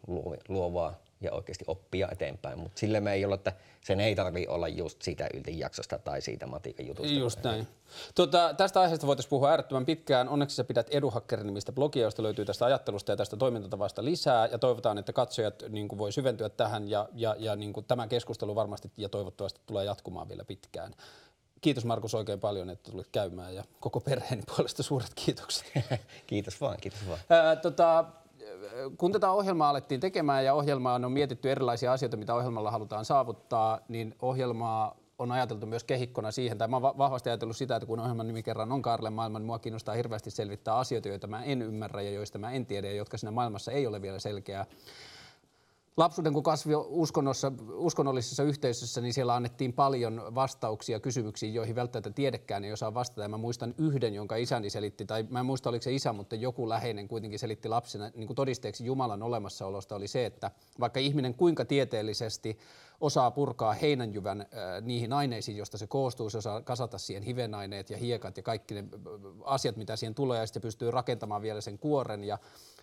luovaa 0.47 0.99
ja 1.23 1.31
oikeasti 1.31 1.65
oppia 1.67 2.09
eteenpäin. 2.11 2.59
Mutta 2.59 2.79
sille 2.79 2.99
me 2.99 3.13
ei 3.13 3.25
ole, 3.25 3.35
että 3.35 3.53
sen 3.81 3.99
ei 3.99 4.15
tarvitse 4.15 4.49
olla 4.49 4.67
just 4.67 5.01
siitä 5.01 5.27
yltijaksosta 5.33 5.97
tai 5.97 6.21
siitä 6.21 6.47
matikan 6.47 6.87
jutusta. 6.87 7.13
Just 7.13 7.43
näin. 7.43 7.67
Tuota, 8.15 8.53
tästä 8.53 8.81
aiheesta 8.81 9.07
voitaisiin 9.07 9.29
puhua 9.29 9.49
äärettömän 9.49 9.85
pitkään. 9.85 10.29
Onneksi 10.29 10.55
sä 10.55 10.63
pidät 10.63 10.89
Eduhakkerin 10.89 11.45
nimistä 11.45 11.71
blogia, 11.71 12.03
josta 12.03 12.23
löytyy 12.23 12.45
tästä 12.45 12.65
ajattelusta 12.65 13.11
ja 13.11 13.15
tästä 13.15 13.37
toimintatavasta 13.37 14.05
lisää. 14.05 14.47
Ja 14.47 14.57
toivotaan, 14.57 14.97
että 14.97 15.13
katsojat 15.13 15.63
niin 15.69 15.87
kuin 15.87 15.99
voi 15.99 16.11
syventyä 16.11 16.49
tähän 16.49 16.89
ja, 16.89 17.09
ja, 17.13 17.35
ja 17.39 17.55
niin 17.55 17.73
kuin 17.73 17.85
tämä 17.85 18.07
keskustelu 18.07 18.55
varmasti 18.55 18.91
ja 18.97 19.09
toivottavasti 19.09 19.61
tulee 19.65 19.85
jatkumaan 19.85 20.29
vielä 20.29 20.45
pitkään. 20.45 20.93
Kiitos 21.61 21.85
Markus 21.85 22.13
oikein 22.15 22.39
paljon, 22.39 22.69
että 22.69 22.91
tulit 22.91 23.07
käymään 23.11 23.55
ja 23.55 23.63
koko 23.79 23.99
perheeni 23.99 24.43
puolesta 24.55 24.83
suuret 24.83 25.11
kiitokset. 25.15 25.65
kiitos 26.27 26.61
vaan, 26.61 26.77
kiitos 26.81 26.99
vaan. 27.07 27.19
Ää, 27.29 27.55
tota, 27.55 28.05
kun 28.97 29.11
tätä 29.11 29.31
ohjelmaa 29.31 29.69
alettiin 29.69 30.01
tekemään 30.01 30.45
ja 30.45 30.53
ohjelmaa 30.53 30.95
on 30.95 31.11
mietitty 31.11 31.51
erilaisia 31.51 31.93
asioita, 31.93 32.17
mitä 32.17 32.35
ohjelmalla 32.35 32.71
halutaan 32.71 33.05
saavuttaa, 33.05 33.79
niin 33.87 34.15
ohjelmaa 34.21 34.95
on 35.19 35.31
ajateltu 35.31 35.65
myös 35.65 35.83
kehikkona 35.83 36.31
siihen, 36.31 36.57
tai 36.57 36.67
mä 36.67 36.75
oon 36.75 36.97
vahvasti 36.97 37.29
ajatellut 37.29 37.57
sitä, 37.57 37.75
että 37.75 37.87
kun 37.87 37.99
ohjelman 37.99 38.27
nimi 38.27 38.43
kerran 38.43 38.71
on 38.71 38.81
Karle 38.81 39.09
maailma, 39.09 39.39
niin 39.39 39.45
mua 39.45 39.59
kiinnostaa 39.59 39.95
hirveästi 39.95 40.31
selvittää 40.31 40.75
asioita, 40.75 41.07
joita 41.07 41.27
mä 41.27 41.43
en 41.43 41.61
ymmärrä 41.61 42.01
ja 42.01 42.11
joista 42.11 42.37
mä 42.37 42.51
en 42.51 42.65
tiedä 42.65 42.87
ja 42.87 42.93
jotka 42.93 43.17
siinä 43.17 43.31
maailmassa 43.31 43.71
ei 43.71 43.87
ole 43.87 44.01
vielä 44.01 44.19
selkeää 44.19 44.65
lapsuuden 45.97 46.33
kun 46.33 46.43
kasvi 46.43 46.75
uskonnossa, 46.75 47.51
uskonnollisessa 47.73 48.43
yhteisössä, 48.43 49.01
niin 49.01 49.13
siellä 49.13 49.35
annettiin 49.35 49.73
paljon 49.73 50.21
vastauksia 50.35 50.99
kysymyksiin, 50.99 51.53
joihin 51.53 51.75
välttämättä 51.75 52.09
tiedekään 52.09 52.63
ei 52.63 52.71
osaa 52.71 52.93
vastata. 52.93 53.21
Ja 53.21 53.29
mä 53.29 53.37
muistan 53.37 53.75
yhden, 53.77 54.13
jonka 54.13 54.35
isäni 54.35 54.69
selitti, 54.69 55.05
tai 55.05 55.25
mä 55.29 55.39
en 55.39 55.45
muista 55.45 55.69
oliko 55.69 55.83
se 55.83 55.93
isä, 55.93 56.13
mutta 56.13 56.35
joku 56.35 56.69
läheinen 56.69 57.07
kuitenkin 57.07 57.39
selitti 57.39 57.69
lapsena 57.69 58.11
niin 58.15 58.27
kuin 58.27 58.35
todisteeksi 58.35 58.85
Jumalan 58.85 59.23
olemassaolosta 59.23 59.95
oli 59.95 60.07
se, 60.07 60.25
että 60.25 60.51
vaikka 60.79 60.99
ihminen 60.99 61.33
kuinka 61.33 61.65
tieteellisesti 61.65 62.59
osaa 63.01 63.31
purkaa 63.31 63.73
heinänjyvän 63.73 64.41
äh, 64.41 64.47
niihin 64.81 65.13
aineisiin, 65.13 65.57
josta 65.57 65.77
se 65.77 65.87
koostuu, 65.87 66.29
se 66.29 66.37
osaa 66.37 66.61
kasata 66.61 66.97
siihen 66.97 67.23
hivenaineet 67.23 67.89
ja 67.89 67.97
hiekat 67.97 68.37
ja 68.37 68.43
kaikki 68.43 68.73
ne 68.73 68.83
asiat, 69.43 69.75
mitä 69.75 69.95
siihen 69.95 70.15
tulee, 70.15 70.39
ja 70.39 70.45
sitten 70.45 70.61
pystyy 70.61 70.91
rakentamaan 70.91 71.41
vielä 71.41 71.61
sen 71.61 71.79
kuoren 71.79 72.23
ja 72.23 72.37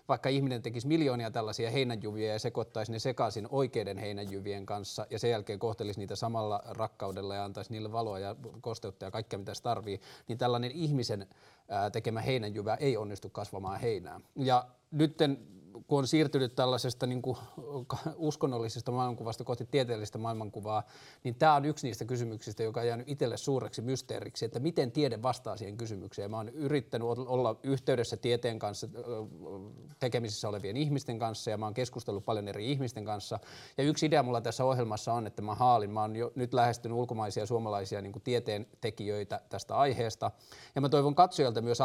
vaikka 0.08 0.28
ihminen 0.28 0.62
tekisi 0.62 0.86
miljoonia 0.86 1.30
tällaisia 1.30 1.70
heinäjyviä 1.70 2.32
ja 2.32 2.38
sekoittaisi 2.38 2.92
ne 2.92 2.98
sekaisin 2.98 3.48
oikeiden 3.50 3.98
heinäjyvien 3.98 4.66
kanssa 4.66 5.06
ja 5.10 5.18
sen 5.18 5.30
jälkeen 5.30 5.58
kohtelisi 5.58 6.00
niitä 6.00 6.16
samalla 6.16 6.62
rakkaudella 6.66 7.34
ja 7.34 7.44
antaisi 7.44 7.72
niille 7.72 7.92
valoa 7.92 8.18
ja 8.18 8.36
kosteutta 8.60 9.04
ja 9.04 9.10
kaikkea 9.10 9.38
mitä 9.38 9.54
se 9.54 9.62
tarvii, 9.62 10.00
niin 10.28 10.38
tällainen 10.38 10.70
ihmisen 10.70 11.26
tekemä 11.92 12.20
heinäjyvä 12.20 12.74
ei 12.74 12.96
onnistu 12.96 13.30
kasvamaan 13.30 13.80
heinää. 13.80 14.20
Ja 14.36 14.66
nytten 14.90 15.38
kun 15.86 15.98
on 15.98 16.06
siirtynyt 16.06 16.54
tällaisesta 16.54 17.06
niin 17.06 17.22
kuin 17.22 17.38
uskonnollisesta 18.16 18.92
maailmankuvasta 18.92 19.44
kohti 19.44 19.68
tieteellistä 19.70 20.18
maailmankuvaa, 20.18 20.82
niin 21.24 21.34
tämä 21.34 21.54
on 21.54 21.64
yksi 21.64 21.86
niistä 21.86 22.04
kysymyksistä, 22.04 22.62
joka 22.62 22.80
on 22.80 22.86
jäänyt 22.86 23.08
itselle 23.08 23.36
suureksi 23.36 23.82
mysteeriksi, 23.82 24.44
että 24.44 24.58
miten 24.58 24.92
tiede 24.92 25.22
vastaa 25.22 25.56
siihen 25.56 25.76
kysymykseen. 25.76 26.30
Mä 26.30 26.36
oon 26.36 26.48
yrittänyt 26.48 27.08
olla 27.08 27.56
yhteydessä 27.62 28.16
tieteen 28.16 28.58
kanssa, 28.58 28.88
tekemisissä 29.98 30.48
olevien 30.48 30.76
ihmisten 30.76 31.18
kanssa 31.18 31.50
ja 31.50 31.58
mä 31.58 31.66
oon 31.66 31.74
keskustellut 31.74 32.24
paljon 32.24 32.48
eri 32.48 32.72
ihmisten 32.72 33.04
kanssa. 33.04 33.38
Ja 33.78 33.84
yksi 33.84 34.06
idea 34.06 34.22
mulla 34.22 34.40
tässä 34.40 34.64
ohjelmassa 34.64 35.12
on, 35.12 35.26
että 35.26 35.42
mä 35.42 35.54
haalin, 35.54 35.90
mä 35.90 36.00
oon 36.00 36.16
jo 36.16 36.32
nyt 36.34 36.54
lähestynyt 36.54 36.98
ulkomaisia 36.98 37.46
suomalaisia 37.46 38.00
niin 38.00 38.12
tieteen 38.24 38.66
tekijöitä 38.80 39.40
tästä 39.48 39.76
aiheesta. 39.76 40.30
Ja 40.74 40.80
mä 40.80 40.88
toivon 40.88 41.14
katsojilta 41.14 41.60
myös 41.60 41.78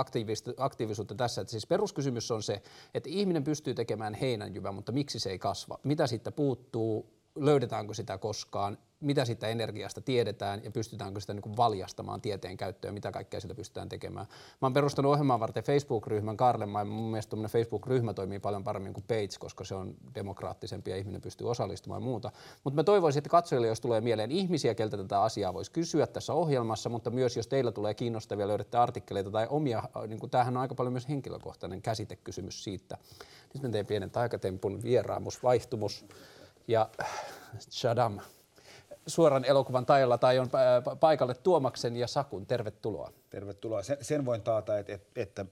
aktiivisuutta 0.58 1.15
tässä, 1.15 1.42
että 1.42 1.51
siis 1.51 1.68
peruskysymys 1.68 2.32
on 2.32 2.44
se, 2.44 2.62
että 2.94 3.10
ihminen 3.10 3.44
pystyy 3.44 3.75
tekemään 3.75 4.13
heinänjyvä, 4.13 4.72
mutta 4.72 4.91
miksi 4.91 5.20
se 5.20 5.29
ei 5.29 5.39
kasva? 5.39 5.79
Mitä 5.84 6.08
siitä 6.08 6.32
puuttuu? 6.32 7.15
Löydetäänkö 7.36 7.94
sitä 7.94 8.17
koskaan? 8.17 8.77
Mitä 9.05 9.25
siitä 9.25 9.47
energiasta 9.47 10.01
tiedetään 10.01 10.63
ja 10.63 10.71
pystytäänkö 10.71 11.19
sitä 11.19 11.33
niin 11.33 11.57
valjastamaan 11.57 12.21
tieteen 12.21 12.57
käyttöön? 12.57 12.93
Mitä 12.93 13.12
kaikkea 13.12 13.39
sitä 13.39 13.55
pystytään 13.55 13.89
tekemään? 13.89 14.25
Mä 14.62 14.65
oon 14.65 14.74
perustanut 14.74 15.12
ohjelmaa 15.12 15.39
varten 15.39 15.63
Facebook-ryhmän 15.63 16.38
Karlemaa 16.38 16.81
ja 16.81 16.85
mun 16.85 17.12
mielestä 17.12 17.38
Facebook-ryhmä 17.47 18.13
toimii 18.13 18.39
paljon 18.39 18.63
paremmin 18.63 18.93
kuin 18.93 19.03
page, 19.07 19.38
koska 19.39 19.63
se 19.63 19.75
on 19.75 19.95
demokraattisempi 20.15 20.91
ja 20.91 20.97
ihminen 20.97 21.21
pystyy 21.21 21.50
osallistumaan 21.50 22.01
ja 22.01 22.05
muuta. 22.05 22.31
Mutta 22.63 22.75
mä 22.75 22.83
toivoisin, 22.83 23.17
että 23.17 23.29
katsojille, 23.29 23.67
jos 23.67 23.81
tulee 23.81 24.01
mieleen 24.01 24.31
ihmisiä, 24.31 24.75
keltä 24.75 24.97
tätä 24.97 25.21
asiaa 25.21 25.53
voisi 25.53 25.71
kysyä 25.71 26.07
tässä 26.07 26.33
ohjelmassa, 26.33 26.89
mutta 26.89 27.09
myös 27.09 27.38
jos 27.38 27.47
teillä 27.47 27.71
tulee 27.71 27.93
kiinnostavia, 27.93 28.47
löydätte 28.47 28.77
artikkeleita 28.77 29.31
tai 29.31 29.47
omia, 29.50 29.83
niin 30.07 30.19
kuin 30.19 30.29
tämähän 30.29 30.57
on 30.57 30.62
aika 30.62 30.75
paljon 30.75 30.93
myös 30.93 31.09
henkilökohtainen 31.09 31.81
käsitekysymys 31.81 32.63
siitä, 32.63 32.97
nyt 33.53 33.63
mä 33.63 33.69
teen 33.69 33.85
pienen 33.85 34.12
taikatempun 34.12 34.83
vieraamus, 34.83 35.43
vaihtumus 35.43 36.05
ja 36.67 36.89
shadam. 37.69 38.19
Suoran 39.07 39.45
elokuvan 39.45 39.85
tajalla 39.85 40.17
tai 40.17 40.39
on 40.39 40.50
paikalle 41.00 41.35
Tuomaksen 41.35 41.97
ja 41.97 42.07
Sakun. 42.07 42.45
Tervetuloa. 42.45 43.12
Tervetuloa. 43.29 43.83
Sen, 43.83 43.97
sen 44.01 44.25
voin 44.25 44.41
taata, 44.41 44.77
että, 44.77 45.00
että 45.15 45.45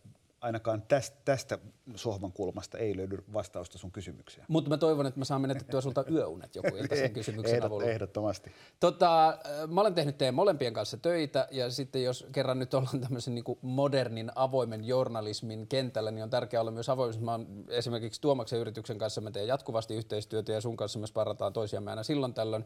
ainakaan 0.43 0.81
tästä, 0.81 1.17
tästä 1.25 1.59
sohvan 1.95 2.31
kulmasta 2.31 2.77
ei 2.77 2.97
löydy 2.97 3.17
vastausta 3.33 3.77
sun 3.77 3.91
kysymykseen. 3.91 4.45
Mutta 4.50 4.69
mä 4.69 4.77
toivon, 4.77 5.05
että 5.05 5.19
mä 5.19 5.25
saan 5.25 5.41
menetettyä 5.41 5.81
sulta 5.81 6.03
yöunet 6.12 6.55
joku 6.55 6.75
ilta 6.75 6.95
sen 6.95 7.13
kysymyksen 7.19 7.55
Ehdot, 7.55 7.67
avulla. 7.67 7.85
Ehdottomasti. 7.85 8.51
Tota, 8.79 9.38
mä 9.67 9.81
olen 9.81 9.93
tehnyt 9.93 10.17
teidän 10.17 10.35
molempien 10.35 10.73
kanssa 10.73 10.97
töitä 10.97 11.47
ja 11.51 11.71
sitten 11.71 12.03
jos 12.03 12.27
kerran 12.31 12.59
nyt 12.59 12.73
ollaan 12.73 13.01
tämmöisen 13.01 13.35
niin 13.35 13.43
modernin 13.62 14.31
avoimen 14.35 14.85
journalismin 14.85 15.67
kentällä, 15.67 16.12
niin 16.12 16.23
on 16.23 16.29
tärkeää 16.29 16.62
olla 16.62 16.71
myös 16.71 16.89
avoimessa. 16.89 17.21
Mä 17.21 17.31
oon 17.31 17.47
esimerkiksi 17.67 18.21
Tuomaksen 18.21 18.59
yrityksen 18.59 18.97
kanssa 18.97 19.21
mä 19.21 19.31
teen 19.31 19.47
jatkuvasti 19.47 19.95
yhteistyötä 19.95 20.51
ja 20.51 20.62
sun 20.62 20.77
kanssa 20.77 21.00
myös 21.00 21.12
parataan 21.12 21.53
toisiamme 21.53 21.89
aina 21.89 22.03
silloin 22.03 22.33
tällöin. 22.33 22.65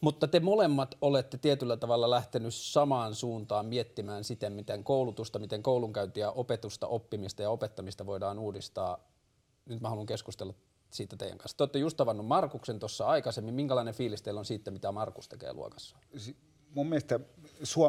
Mutta 0.00 0.28
te 0.28 0.40
molemmat 0.40 0.94
olette 1.00 1.38
tietyllä 1.38 1.76
tavalla 1.76 2.10
lähtenyt 2.10 2.54
samaan 2.54 3.14
suuntaan 3.14 3.66
miettimään 3.66 4.24
siten, 4.24 4.52
miten 4.52 4.84
koulutusta, 4.84 5.38
miten 5.38 5.62
koulunkäyntiä, 5.62 6.30
opetusta, 6.30 6.86
oppimista 6.86 7.13
ja 7.42 7.50
opettamista 7.50 8.06
voidaan 8.06 8.38
uudistaa. 8.38 8.98
Nyt 9.66 9.80
mä 9.80 9.88
haluan 9.88 10.06
keskustella 10.06 10.54
siitä 10.90 11.16
teidän 11.16 11.38
kanssa. 11.38 11.56
Te 11.56 11.62
olette 11.62 11.78
just 11.78 11.96
tavannut 11.96 12.26
Markuksen 12.26 12.78
tuossa 12.78 13.06
aikaisemmin. 13.06 13.54
Minkälainen 13.54 13.94
fiilis 13.94 14.22
teillä 14.22 14.38
on 14.38 14.44
siitä, 14.44 14.70
mitä 14.70 14.92
Markus 14.92 15.28
tekee 15.28 15.52
luokassa? 15.52 15.96
Mun 16.74 16.88
mielestä 16.88 17.20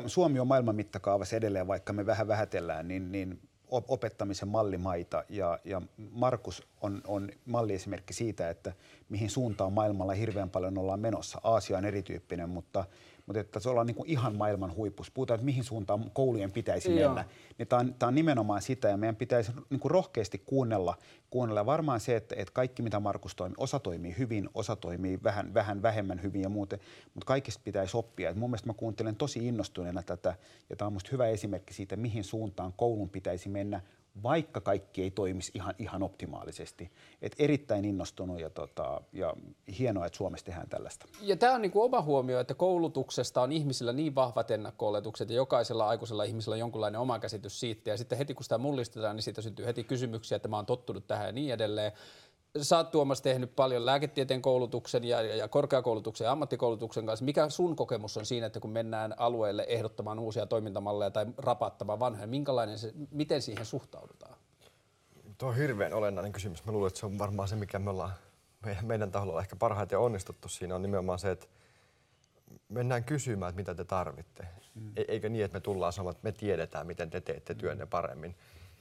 Suomi 0.07 0.39
on 0.39 0.47
maailman 0.47 0.75
mittakaavassa 0.75 1.35
edelleen, 1.35 1.67
vaikka 1.67 1.93
me 1.93 2.05
vähän 2.05 2.27
vähätellään, 2.27 2.87
niin, 2.87 3.11
niin 3.11 3.39
opettamisen 3.69 4.47
mallimaita 4.47 5.23
ja, 5.29 5.59
ja 5.65 5.81
Markus 6.11 6.63
on, 6.81 7.01
on 7.07 7.29
malliesimerkki 7.45 8.13
siitä, 8.13 8.49
että 8.49 8.73
mihin 9.09 9.29
suuntaan 9.29 9.73
maailmalla 9.73 10.13
hirveän 10.13 10.49
paljon 10.49 10.77
ollaan 10.77 10.99
menossa. 10.99 11.41
Aasia 11.43 11.77
on 11.77 11.85
erityyppinen, 11.85 12.49
mutta, 12.49 12.85
mutta 13.25 13.39
että 13.39 13.59
se 13.59 13.69
ollaan 13.69 13.87
niin 13.87 13.95
kuin 13.95 14.09
ihan 14.09 14.37
maailman 14.37 14.75
huippus. 14.75 15.11
Puhutaan, 15.11 15.35
että 15.35 15.45
mihin 15.45 15.63
suuntaan 15.63 16.11
koulujen 16.13 16.51
pitäisi 16.51 16.99
Joo. 16.99 17.09
mennä. 17.09 17.25
Niin 17.57 17.67
tämä, 17.67 17.79
on, 17.79 17.95
tämä 17.99 18.07
on 18.07 18.15
nimenomaan 18.15 18.61
sitä 18.61 18.87
ja 18.87 18.97
meidän 18.97 19.15
pitäisi 19.15 19.51
niin 19.69 19.79
kuin 19.79 19.91
rohkeasti 19.91 20.41
kuunnella, 20.45 20.97
kuunnella. 21.29 21.65
Varmaan 21.65 21.99
se, 21.99 22.15
että, 22.15 22.35
että 22.37 22.53
kaikki 22.53 22.81
mitä 22.81 22.99
Markus 22.99 23.35
toimii, 23.35 23.55
osa 23.57 23.79
toimii 23.79 24.15
hyvin, 24.17 24.49
osa 24.53 24.75
toimii 24.75 25.19
vähän, 25.23 25.53
vähän 25.53 25.81
vähemmän 25.81 26.23
hyvin 26.23 26.41
ja 26.41 26.49
muuten, 26.49 26.79
mutta 27.13 27.27
kaikista 27.27 27.61
pitäisi 27.63 27.97
oppia. 27.97 28.29
Et 28.29 28.35
mun 28.35 28.49
mielestä 28.49 28.67
mä 28.67 28.73
kuuntelen 28.73 29.15
tosi 29.15 29.47
innostuneena 29.47 30.03
tätä 30.03 30.35
ja 30.69 30.75
tämä 30.75 30.87
on 30.87 30.93
musta 30.93 31.09
hyvä 31.11 31.27
esimerkki 31.27 31.73
siitä, 31.73 31.95
mihin 31.95 32.23
suuntaan 32.23 32.73
koulun 32.77 33.09
pitäisi 33.09 33.49
mennä 33.49 33.81
vaikka 34.23 34.61
kaikki 34.61 35.03
ei 35.03 35.11
toimisi 35.11 35.51
ihan, 35.55 35.73
ihan 35.79 36.03
optimaalisesti. 36.03 36.91
Et 37.21 37.35
erittäin 37.39 37.85
innostunut 37.85 38.39
ja, 38.39 38.49
tota, 38.49 39.01
ja 39.13 39.33
hienoa, 39.79 40.05
että 40.05 40.17
Suomessa 40.17 40.45
tehdään 40.45 40.69
tällaista. 40.69 41.05
Ja 41.21 41.35
tämä 41.35 41.53
on 41.53 41.61
niinku 41.61 41.81
oma 41.81 42.01
huomio, 42.01 42.39
että 42.39 42.53
koulutuksesta 42.53 43.41
on 43.41 43.51
ihmisillä 43.51 43.93
niin 43.93 44.15
vahvat 44.15 44.51
ennakko-oletukset 44.51 45.29
ja 45.29 45.35
jokaisella 45.35 45.87
aikuisella 45.87 46.23
ihmisellä 46.23 46.53
on 46.53 46.59
jonkunlainen 46.59 47.01
oma 47.01 47.19
käsitys 47.19 47.59
siitä. 47.59 47.89
Ja 47.89 47.97
sitten 47.97 48.17
heti 48.17 48.33
kun 48.33 48.43
sitä 48.43 48.57
mullistetaan, 48.57 49.15
niin 49.15 49.23
siitä 49.23 49.41
syntyy 49.41 49.65
heti 49.65 49.83
kysymyksiä, 49.83 50.35
että 50.35 50.47
mä 50.47 50.55
oon 50.55 50.65
tottunut 50.65 51.07
tähän 51.07 51.25
ja 51.25 51.31
niin 51.31 51.53
edelleen. 51.53 51.91
Sä 52.61 52.77
oot 52.77 52.91
Tuomas 52.91 53.21
tehnyt 53.21 53.55
paljon 53.55 53.85
lääketieteen 53.85 54.41
koulutuksen 54.41 55.03
ja, 55.03 55.21
ja, 55.21 55.35
ja 55.35 55.47
korkeakoulutuksen 55.47 56.25
ja 56.25 56.31
ammattikoulutuksen 56.31 57.05
kanssa. 57.05 57.25
Mikä 57.25 57.49
sun 57.49 57.75
kokemus 57.75 58.17
on 58.17 58.25
siinä, 58.25 58.47
että 58.47 58.59
kun 58.59 58.71
mennään 58.71 59.15
alueelle 59.17 59.65
ehdottamaan 59.67 60.19
uusia 60.19 60.45
toimintamalleja 60.45 61.11
tai 61.11 61.25
rapattamaan 61.37 61.99
vanhoja, 61.99 62.27
minkälainen 62.27 62.79
se, 62.79 62.93
miten 63.11 63.41
siihen 63.41 63.65
suhtaudutaan? 63.65 64.35
Tuo 65.37 65.49
on 65.49 65.55
hirveän 65.55 65.93
olennainen 65.93 66.31
kysymys. 66.31 66.65
Mä 66.65 66.71
luulen, 66.71 66.87
että 66.87 66.99
se 66.99 67.05
on 67.05 67.19
varmaan 67.19 67.47
se, 67.47 67.55
mikä 67.55 67.79
me 67.79 67.89
ollaan 67.89 68.13
meidän, 68.65 68.85
meidän 68.85 69.11
taholla 69.11 69.41
ehkä 69.41 69.55
parhaiten 69.55 69.99
onnistuttu 69.99 70.49
siinä 70.49 70.75
on 70.75 70.81
nimenomaan 70.81 71.19
se, 71.19 71.31
että 71.31 71.47
mennään 72.69 73.03
kysymään, 73.03 73.49
että 73.49 73.59
mitä 73.59 73.75
te 73.75 73.85
tarvitte. 73.85 74.47
Mm. 74.75 74.91
Eikä 75.07 75.29
niin, 75.29 75.45
että 75.45 75.55
me 75.55 75.61
tullaan 75.61 75.93
sanomaan, 75.93 76.15
että 76.15 76.23
me 76.23 76.31
tiedetään, 76.31 76.87
miten 76.87 77.09
te 77.09 77.21
teette 77.21 77.55
työnne 77.55 77.85
paremmin. 77.85 78.35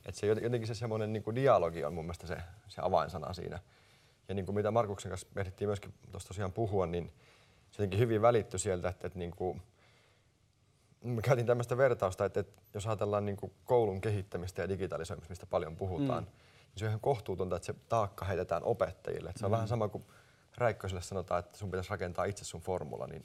Että 0.06 0.20
se 0.20 0.26
jotenkin 0.26 0.66
se 0.66 0.74
semmoinen 0.74 1.12
niin 1.12 1.22
kuin 1.22 1.36
dialogi 1.36 1.84
on 1.84 1.94
mun 1.94 2.04
mielestä 2.04 2.26
se, 2.26 2.36
se 2.68 2.80
avainsana 2.84 3.32
siinä. 3.32 3.58
Ja 4.28 4.34
niin 4.34 4.46
kuin 4.46 4.56
mitä 4.56 4.70
Markuksen 4.70 5.10
kanssa 5.10 5.28
ehdittiin 5.36 5.68
myöskin 5.68 5.94
tuossa 6.10 6.28
tosiaan 6.28 6.52
puhua, 6.52 6.86
niin 6.86 7.12
se 7.70 7.82
jotenkin 7.82 7.98
hyvin 7.98 8.22
välittyi 8.22 8.58
sieltä, 8.58 8.88
että, 8.88 9.06
että 9.06 9.18
niin 9.18 9.30
kuin, 9.30 9.62
me 11.02 11.22
käytiin 11.22 11.46
tämmöistä 11.46 11.76
vertausta, 11.76 12.24
että, 12.24 12.40
että 12.40 12.62
jos 12.74 12.86
ajatellaan 12.86 13.24
niin 13.24 13.36
kuin 13.36 13.52
koulun 13.64 14.00
kehittämistä 14.00 14.62
ja 14.62 14.68
digitalisoimista, 14.68 15.28
mistä 15.30 15.46
paljon 15.46 15.76
puhutaan, 15.76 16.24
mm. 16.24 16.30
niin 16.30 16.76
se 16.76 16.84
on 16.84 16.88
ihan 16.88 17.00
kohtuutonta, 17.00 17.56
että 17.56 17.66
se 17.66 17.74
taakka 17.88 18.24
heitetään 18.24 18.62
opettajille. 18.64 19.28
Että 19.28 19.38
se 19.38 19.46
on 19.46 19.50
mm. 19.50 19.54
vähän 19.54 19.68
sama 19.68 19.88
kuin 19.88 20.04
Räikköselle 20.56 21.02
sanotaan, 21.02 21.38
että 21.38 21.58
sun 21.58 21.70
pitäisi 21.70 21.90
rakentaa 21.90 22.24
itse 22.24 22.44
sun 22.44 22.60
formula, 22.60 23.06
niin 23.06 23.24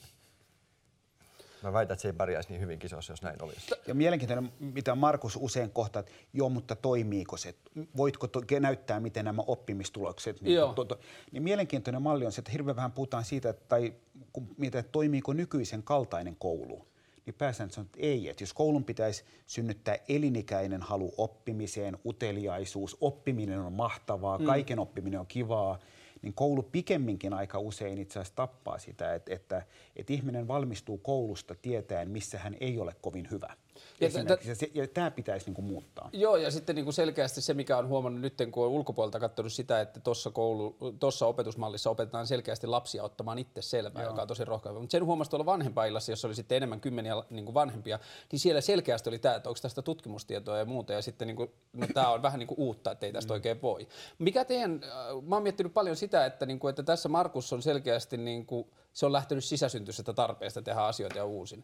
Mä 1.64 1.74
väitän, 1.74 1.94
että 1.94 2.02
se 2.02 2.08
ei 2.08 2.14
pärjäisi 2.14 2.50
niin 2.50 2.62
hyvin 2.62 2.80
kisossa, 2.80 3.14
jos 3.14 3.22
näin 3.22 3.44
olisi. 3.44 3.76
Ja 3.88 3.96
mielenkiintoinen, 3.96 4.52
mitä 4.60 4.96
Markus 4.96 5.38
usein 5.42 5.72
kohtaa, 5.72 6.00
että 6.00 6.12
joo, 6.34 6.50
mutta 6.50 6.76
toimiiko 6.76 7.38
se? 7.38 7.56
Voitko 7.98 8.28
to- 8.28 8.42
näyttää, 8.60 9.00
miten 9.00 9.26
nämä 9.26 9.42
oppimistulokset? 9.48 10.42
Niin, 10.42 10.56
Joo. 10.56 10.74
to- 10.74 10.86
to- 10.86 11.00
niin 11.32 11.44
mielenkiintoinen 11.44 12.02
malli 12.02 12.26
on 12.26 12.32
se, 12.32 12.42
että 12.42 12.52
hirveän 12.52 12.76
vähän 12.76 12.92
puhutaan 12.92 13.26
siitä, 13.26 13.50
että, 13.50 13.66
tai 13.68 13.94
kun 14.34 14.48
mietin, 14.58 14.80
että 14.80 14.92
toimiiko 14.92 15.34
nykyisen 15.34 15.84
kaltainen 15.84 16.36
koulu, 16.40 16.88
niin 17.26 17.34
pääsääntöisesti 17.34 17.82
on, 17.82 17.86
että 17.86 18.00
ei. 18.02 18.30
Että 18.30 18.44
jos 18.44 18.54
koulun 18.54 18.84
pitäisi 18.84 19.24
synnyttää 19.48 19.98
elinikäinen 20.10 20.82
halu 20.82 21.14
oppimiseen, 21.18 21.98
uteliaisuus, 22.06 22.98
oppiminen 23.02 23.60
on 23.60 23.74
mahtavaa, 23.74 24.38
mm. 24.38 24.46
kaiken 24.46 24.80
oppiminen 24.80 25.20
on 25.20 25.28
kivaa, 25.28 25.80
niin 26.22 26.34
koulu 26.34 26.64
pikemminkin 26.64 27.34
aika 27.34 27.60
usein 27.60 27.98
itse 27.98 28.20
asiassa 28.20 28.36
tappaa 28.36 28.80
sitä, 28.80 29.14
että, 29.14 29.34
että, 29.34 29.62
että 29.96 30.14
ihminen 30.14 30.48
valmistuu 30.48 30.98
koulusta 30.98 31.56
tietäen, 31.56 32.10
missä 32.10 32.40
hän 32.40 32.56
ei 32.60 32.80
ole 32.80 32.96
kovin 33.02 33.28
hyvä. 33.32 33.56
Ja 34.02 34.10
tä- 34.10 34.38
ja, 34.74 34.88
tämä 34.88 35.12
pitäisi 35.12 35.46
niin 35.46 35.56
kuin 35.56 35.66
muuttaa. 35.66 36.10
Joo, 36.14 36.36
ja 36.36 36.52
sitten 36.52 36.76
niin 36.76 36.84
kuin 36.86 36.94
selkeästi 36.94 37.42
se, 37.42 37.54
mikä 37.54 37.78
on 37.78 37.88
huomannut 37.88 38.22
nyt, 38.22 38.34
kun 38.52 38.66
on 38.66 38.72
ulkopuolelta 38.72 39.20
katsonut 39.20 39.54
sitä, 39.54 39.82
että 39.82 40.00
tuossa 40.00 40.32
koulu, 40.32 40.78
tuossa 41.00 41.26
opetusmallissa 41.26 41.90
opetetaan 41.90 42.28
selkeästi 42.28 42.68
lapsia 42.68 43.04
ottamaan 43.04 43.40
itse 43.40 43.62
selvää, 43.62 44.04
joka 44.04 44.22
on 44.22 44.28
tosi 44.28 44.46
rohkaavaa. 44.46 44.82
Mutta 44.82 44.92
sen 44.92 45.06
huomasi 45.06 45.30
tuolla 45.30 45.46
vanhempaillassa, 45.46 46.12
jossa 46.12 46.28
oli 46.28 46.36
sitten 46.36 46.56
enemmän 46.56 46.82
kymmeniä 46.82 47.24
niin 47.30 47.46
kuin 47.46 47.54
vanhempia, 47.54 48.00
niin 48.32 48.40
siellä 48.40 48.62
selkeästi 48.62 49.10
oli 49.10 49.20
tämä, 49.20 49.36
että 49.36 49.50
onko 49.50 49.60
tästä 49.62 49.82
tutkimustietoa 49.82 50.58
ja 50.58 50.66
muuta, 50.66 50.94
ja 50.94 51.02
sitten 51.02 51.28
niin 51.28 51.36
kuin, 51.36 51.52
no, 51.74 51.88
tämä 51.94 52.10
on 52.10 52.22
vähän 52.22 52.40
niin 52.40 52.48
kuin 52.48 52.60
uutta, 52.60 52.92
että 52.92 53.06
ei 53.06 53.14
tästä 53.14 53.34
oikein 53.34 53.62
voi. 53.62 53.88
Mikä 54.20 54.46
teidän, 54.46 54.82
äh, 54.84 55.24
mä 55.24 55.36
oon 55.36 55.44
miettinyt 55.44 55.74
paljon 55.74 55.96
sitä, 55.96 56.26
että, 56.26 56.46
niin 56.46 56.60
kuin, 56.60 56.70
että 56.70 56.84
tässä 56.84 57.10
Markus 57.10 57.54
on 57.54 57.62
selkeästi, 57.62 58.18
niin 58.18 58.46
kuin, 58.46 58.68
se 58.94 59.06
on 59.06 59.12
lähtenyt 59.12 59.44
sisäsyntyisestä 59.44 60.14
tarpeesta 60.14 60.62
tehdä 60.62 60.82
asioita 60.82 61.18
ja 61.18 61.26
uusin 61.26 61.64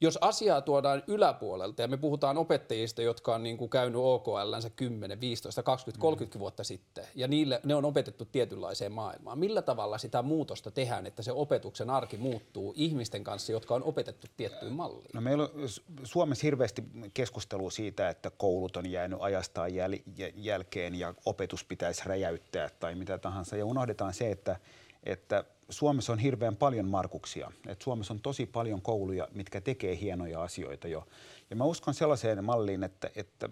jos 0.00 0.18
asiaa 0.20 0.60
tuodaan 0.60 1.02
yläpuolelta 1.06 1.82
ja 1.82 1.88
me 1.88 1.96
puhutaan 1.96 2.38
opettajista, 2.38 3.02
jotka 3.02 3.34
on 3.34 3.42
niin 3.42 3.56
kuin 3.56 3.70
käynyt 3.70 4.00
OKLnsä 4.04 4.70
10, 4.70 5.20
15, 5.20 5.62
20, 5.62 6.00
30 6.00 6.38
vuotta 6.38 6.64
sitten 6.64 7.04
ja 7.14 7.28
niille, 7.28 7.60
ne 7.64 7.74
on 7.74 7.84
opetettu 7.84 8.24
tietynlaiseen 8.24 8.92
maailmaan. 8.92 9.38
Millä 9.38 9.62
tavalla 9.62 9.98
sitä 9.98 10.22
muutosta 10.22 10.70
tehdään, 10.70 11.06
että 11.06 11.22
se 11.22 11.32
opetuksen 11.32 11.90
arki 11.90 12.16
muuttuu 12.16 12.72
ihmisten 12.76 13.24
kanssa, 13.24 13.52
jotka 13.52 13.74
on 13.74 13.82
opetettu 13.82 14.26
tiettyyn 14.36 14.72
malliin? 14.72 15.10
No 15.14 15.20
meillä 15.20 15.42
on 15.42 15.50
Su- 15.50 15.82
Suomessa 16.04 16.46
hirveästi 16.46 16.84
keskustelua 17.14 17.70
siitä, 17.70 18.08
että 18.08 18.30
koulut 18.30 18.76
on 18.76 18.90
jäänyt 18.90 19.18
ajastaan 19.22 19.74
jäl, 19.74 19.92
jä- 20.16 20.32
jälkeen 20.34 20.94
ja 20.94 21.14
opetus 21.24 21.64
pitäisi 21.64 22.02
räjäyttää 22.06 22.70
tai 22.80 22.94
mitä 22.94 23.18
tahansa. 23.18 23.56
Ja 23.56 23.66
unohdetaan 23.66 24.14
se, 24.14 24.30
että, 24.30 24.56
että 25.04 25.44
Suomessa 25.70 26.12
on 26.12 26.18
hirveän 26.18 26.56
paljon 26.56 26.86
markuksia. 26.86 27.52
Et 27.66 27.82
Suomessa 27.82 28.14
on 28.14 28.20
tosi 28.20 28.46
paljon 28.46 28.82
kouluja, 28.82 29.28
mitkä 29.34 29.60
tekee 29.60 29.98
hienoja 30.00 30.42
asioita 30.42 30.88
jo. 30.88 31.06
Ja 31.50 31.56
mä 31.56 31.64
uskon 31.64 31.94
sellaiseen 31.94 32.44
malliin, 32.44 32.84
että, 32.84 33.10
että 33.16 33.48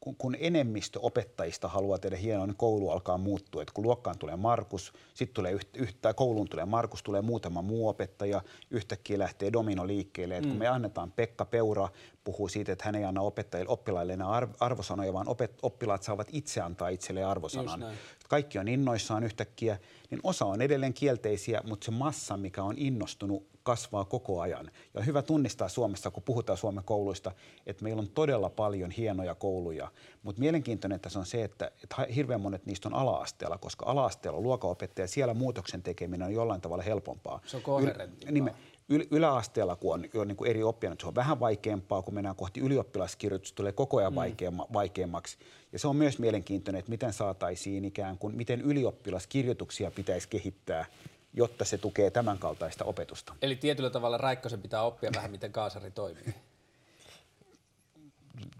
kun, 0.00 0.16
kun 0.16 0.36
enemmistö 0.40 0.98
opettajista 1.02 1.68
haluaa 1.68 1.98
tehdä 1.98 2.16
hienoa, 2.16 2.46
niin 2.46 2.56
koulu 2.56 2.90
alkaa 2.90 3.18
muuttua. 3.18 3.62
Et 3.62 3.70
kun 3.70 3.84
luokkaan 3.84 4.18
tulee 4.18 4.36
Markus, 4.36 4.92
sitten 5.14 5.34
tulee 5.34 5.52
yht, 5.52 5.76
yht, 5.76 5.96
tai 6.02 6.14
kouluun 6.14 6.48
tulee 6.48 6.64
Markus, 6.64 7.02
tulee 7.02 7.22
muutama 7.22 7.62
muu 7.62 7.88
opettaja, 7.88 8.42
yhtäkkiä 8.70 9.18
lähtee 9.18 9.52
domino 9.52 9.86
liikkeelle. 9.86 10.36
Et 10.36 10.46
kun 10.46 10.56
me 10.56 10.66
annetaan 10.66 11.12
Pekka 11.12 11.44
Peura 11.44 11.88
puhuu 12.24 12.48
siitä, 12.48 12.72
että 12.72 12.84
hän 12.84 12.94
ei 12.94 13.04
anna 13.04 13.20
opettajille, 13.20 13.72
oppilaille 13.72 14.12
enää 14.12 14.28
arv, 14.28 14.50
arvosanoja, 14.60 15.12
vaan 15.12 15.28
opet, 15.28 15.58
oppilaat 15.62 16.02
saavat 16.02 16.28
itse 16.32 16.60
antaa 16.60 16.88
itselleen 16.88 17.26
arvosanan. 17.26 17.84
Kaikki 18.28 18.58
on 18.58 18.68
innoissaan 18.68 19.24
yhtäkkiä, 19.24 19.78
niin 20.10 20.20
osa 20.22 20.44
on 20.44 20.62
edelleen 20.62 20.94
kielteisiä, 20.94 21.60
mutta 21.64 21.84
se 21.84 21.90
massa, 21.90 22.36
mikä 22.36 22.62
on 22.62 22.78
innostunut, 22.78 23.46
kasvaa 23.68 24.04
koko 24.04 24.40
ajan. 24.40 24.70
Ja 24.94 25.00
on 25.00 25.06
hyvä 25.06 25.22
tunnistaa 25.22 25.68
Suomessa, 25.68 26.10
kun 26.10 26.22
puhutaan 26.22 26.56
Suomen 26.56 26.84
kouluista, 26.84 27.32
että 27.66 27.84
meillä 27.84 28.00
on 28.00 28.08
todella 28.08 28.50
paljon 28.50 28.90
hienoja 28.90 29.34
kouluja. 29.34 29.88
Mutta 30.22 30.40
mielenkiintoinen 30.40 31.00
tässä 31.00 31.18
on 31.18 31.26
se, 31.26 31.44
että, 31.44 31.70
että 31.82 32.06
hirveän 32.14 32.40
monet 32.40 32.66
niistä 32.66 32.88
on 32.88 32.94
ala-asteella, 32.94 33.58
koska 33.58 33.86
ala-asteella 33.86 34.36
on 34.36 34.42
luokanopettaja, 34.42 35.08
siellä 35.08 35.34
muutoksen 35.34 35.82
tekeminen 35.82 36.26
on 36.26 36.34
jollain 36.34 36.60
tavalla 36.60 36.82
helpompaa. 36.82 37.40
Se 37.46 37.56
on 37.56 37.62
koherenttimpaa. 37.62 38.28
Yl- 38.28 38.32
niin 38.32 38.50
yl- 38.92 39.06
yläasteella, 39.10 39.76
kun 39.76 39.94
on 39.94 40.04
jo 40.14 40.24
niin 40.24 40.36
kuin 40.36 40.50
eri 40.50 40.62
oppijat, 40.62 41.00
se 41.00 41.06
on 41.06 41.14
vähän 41.14 41.40
vaikeampaa, 41.40 42.02
kun 42.02 42.14
mennään 42.14 42.36
kohti 42.36 42.60
ylioppilaskirjoitusta, 42.60 43.56
tulee 43.56 43.72
koko 43.72 43.96
ajan 43.96 44.14
vaikeamma, 44.14 44.66
vaikeammaksi. 44.72 45.38
Ja 45.72 45.78
se 45.78 45.88
on 45.88 45.96
myös 45.96 46.18
mielenkiintoinen, 46.18 46.78
että 46.78 46.90
miten 46.90 47.12
saataisiin 47.12 47.84
ikään 47.84 48.18
kuin, 48.18 48.36
miten 48.36 48.60
ylioppilaskirjoituksia 48.60 49.90
pitäisi 49.90 50.28
kehittää, 50.28 50.86
jotta 51.32 51.64
se 51.64 51.78
tukee 51.78 52.10
tämän 52.10 52.38
kaltaista 52.38 52.84
opetusta. 52.84 53.34
Eli 53.42 53.56
tietyllä 53.56 53.90
tavalla 53.90 54.18
Räikkösen 54.18 54.62
pitää 54.62 54.82
oppia 54.82 55.10
vähän, 55.14 55.30
miten 55.30 55.52
kaasari 55.52 55.90
toimii. 55.90 56.34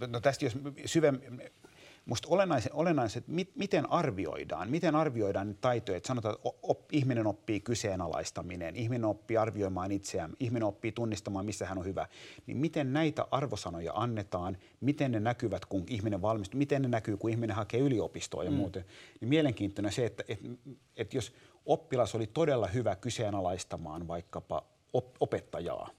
no 0.07 0.21
tästä 0.21 0.45
jos 0.45 0.59
syvemmin, 0.87 1.51
musta 2.09 2.29
olennaisen 2.31 3.19
että 3.19 3.33
mit, 3.33 3.57
miten 3.57 3.93
arvioidaan, 3.93 4.71
miten 4.71 4.95
arvioidaan 4.95 5.47
niitä 5.47 5.61
taitoja, 5.61 5.97
että 5.97 6.07
sanotaan, 6.07 6.35
että 6.35 6.49
op, 6.63 6.93
ihminen 6.93 7.27
oppii 7.27 7.61
kyseenalaistaminen, 7.61 8.77
ihminen 8.77 9.05
oppii 9.05 9.37
arvioimaan 9.37 9.93
itseään, 9.93 10.33
ihminen 10.41 10.63
oppii 10.63 10.93
tunnistamaan, 10.93 11.45
missä 11.45 11.67
hän 11.67 11.79
on 11.79 11.85
hyvä, 11.85 12.07
niin 12.47 12.57
miten 12.57 12.93
näitä 12.93 13.27
arvosanoja 13.31 13.93
annetaan, 13.95 14.57
miten 14.81 15.13
ne 15.13 15.21
näkyvät, 15.21 15.67
kun 15.67 15.85
ihminen 15.89 16.23
valmistuu, 16.23 16.59
miten 16.59 16.83
ne 16.83 16.89
näkyy, 16.89 17.17
kun 17.17 17.31
ihminen 17.31 17.57
hakee 17.57 17.81
yliopistoa 17.81 18.45
ja 18.45 18.51
mm. 18.51 18.57
muuten, 18.57 18.85
niin 19.21 19.29
mielenkiintoinen 19.29 19.93
se, 19.93 20.07
että, 20.07 20.25
että, 20.29 20.49
että 20.97 21.17
jos 21.17 21.35
oppilas 21.67 22.15
oli 22.15 22.27
todella 22.27 22.67
hyvä 22.67 22.97
kyseenalaistamaan 22.97 24.09
vaikkapa 24.09 24.65
op, 24.93 25.07
opettajaa, 25.21 25.91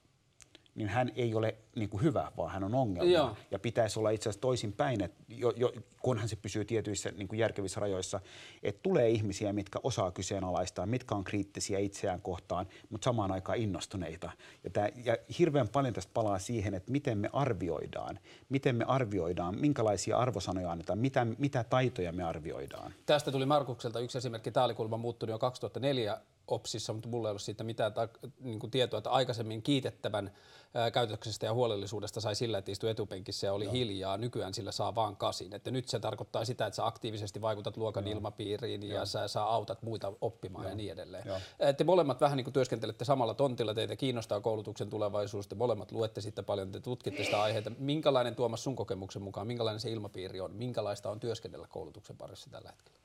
niin 0.80 0.90
hän 0.90 1.12
ei 1.16 1.36
ole 1.36 1.56
niin 1.76 1.90
kuin 1.90 2.04
hyvä, 2.04 2.32
vaan 2.38 2.52
hän 2.52 2.64
on 2.64 2.76
ongelma. 2.76 3.12
Joo. 3.12 3.36
Ja 3.52 3.60
pitäisi 3.60 4.00
olla 4.00 4.10
itse 4.10 4.30
asiassa 4.30 4.42
toisinpäin, 4.42 5.04
että 5.04 5.24
jo, 5.28 5.54
jo, 5.56 5.74
kunhan 6.02 6.30
se 6.30 6.36
pysyy 6.36 6.66
tietyissä 6.66 7.12
niin 7.12 7.28
kuin 7.28 7.40
järkevissä 7.40 7.80
rajoissa, 7.80 8.20
että 8.64 8.80
tulee 8.84 9.10
ihmisiä, 9.10 9.54
mitkä 9.54 9.80
osaa 9.84 10.12
kyseenalaistaa, 10.12 10.86
mitkä 10.86 11.16
on 11.16 11.24
kriittisiä 11.24 11.80
itseään 11.80 12.22
kohtaan, 12.22 12.66
mutta 12.90 13.06
samaan 13.06 13.32
aikaan 13.32 13.58
innostuneita. 13.58 14.32
Ja, 14.64 14.70
tää, 14.70 14.90
ja 15.04 15.18
hirveän 15.40 15.70
paljon 15.70 15.94
tästä 15.94 16.12
palaa 16.14 16.40
siihen, 16.40 16.74
että 16.74 16.92
miten 16.92 17.18
me 17.18 17.30
arvioidaan, 17.34 18.20
miten 18.50 18.76
me 18.76 18.86
arvioidaan, 18.88 19.60
minkälaisia 19.60 20.18
arvosanoja 20.18 20.72
annetaan, 20.72 21.00
mitä, 21.00 21.28
mitä 21.38 21.64
taitoja 21.64 22.12
me 22.12 22.24
arvioidaan. 22.24 22.94
Tästä 23.06 23.32
tuli 23.32 23.46
Markukselta 23.46 24.00
yksi 24.00 24.18
esimerkki. 24.18 24.52
Tämä 24.52 24.64
oli 24.64 24.74
kuulemma 24.74 24.98
muuttunut 24.98 25.32
jo 25.32 25.40
2004 25.40 26.18
OPSissa, 26.50 26.94
mutta 26.94 27.10
mulla 27.10 27.28
ei 27.28 27.30
ollut 27.30 27.42
siitä 27.42 27.64
mitään 27.64 27.94
ta- 27.94 28.08
niin 28.40 28.60
kuin 28.60 28.72
tietoa, 28.72 28.98
että 28.98 29.10
aikaisemmin 29.10 29.62
kiitettävän 29.62 30.32
ää, 30.74 30.92
käytöksestä 30.92 31.46
ja 31.46 31.54
huolellisuudesta 31.54 32.22
sai 32.22 32.36
sillä, 32.36 32.58
että 32.58 32.72
istui 32.72 32.90
etupenkissä 32.90 33.48
ja 33.48 33.54
oli 33.54 33.66
Joo. 33.66 33.74
hiljaa. 33.74 34.18
Nykyään 34.18 34.54
sillä 34.54 34.72
saa 34.72 34.96
vaan 34.96 35.16
kasin. 35.16 35.54
Että 35.54 35.72
nyt 35.72 35.90
se 35.90 36.00
tarkoittaa 36.00 36.46
sitä, 36.46 36.66
että 36.66 36.76
sä 36.76 36.86
aktiivisesti 36.86 37.42
vaikutat 37.42 37.78
luokan 37.78 38.08
Joo. 38.08 38.16
ilmapiiriin 38.16 38.84
ja 38.84 39.06
sä, 39.06 39.28
sä 39.28 39.44
autat 39.44 39.82
muita 39.84 40.14
oppimaan 40.22 40.64
Joo. 40.64 40.70
ja 40.70 40.76
niin 40.76 40.92
edelleen. 40.92 41.24
Joo. 41.28 41.38
Te 41.78 41.84
molemmat 41.84 42.22
vähän 42.22 42.38
niin 42.38 42.46
kuin 42.46 42.54
työskentelette 42.54 43.06
samalla 43.06 43.34
tontilla, 43.34 43.74
teitä 43.74 43.96
kiinnostaa 43.96 44.42
koulutuksen 44.42 44.90
tulevaisuus, 44.90 45.48
te 45.48 45.56
molemmat 45.56 45.92
luette 45.92 46.22
siitä 46.22 46.44
paljon, 46.44 46.72
te 46.72 46.80
tutkitte 46.80 47.24
sitä 47.24 47.42
aiheita. 47.42 47.72
Minkälainen 47.78 48.36
Tuomas 48.36 48.64
sun 48.64 48.76
kokemuksen 48.76 49.22
mukaan, 49.22 49.48
minkälainen 49.48 49.80
se 49.80 49.92
ilmapiiri 49.92 50.42
on, 50.42 50.56
minkälaista 50.56 51.10
on 51.10 51.20
työskennellä 51.20 51.68
koulutuksen 51.70 52.18
parissa 52.18 52.50
tällä 52.50 52.70
hetkellä? 52.70 53.00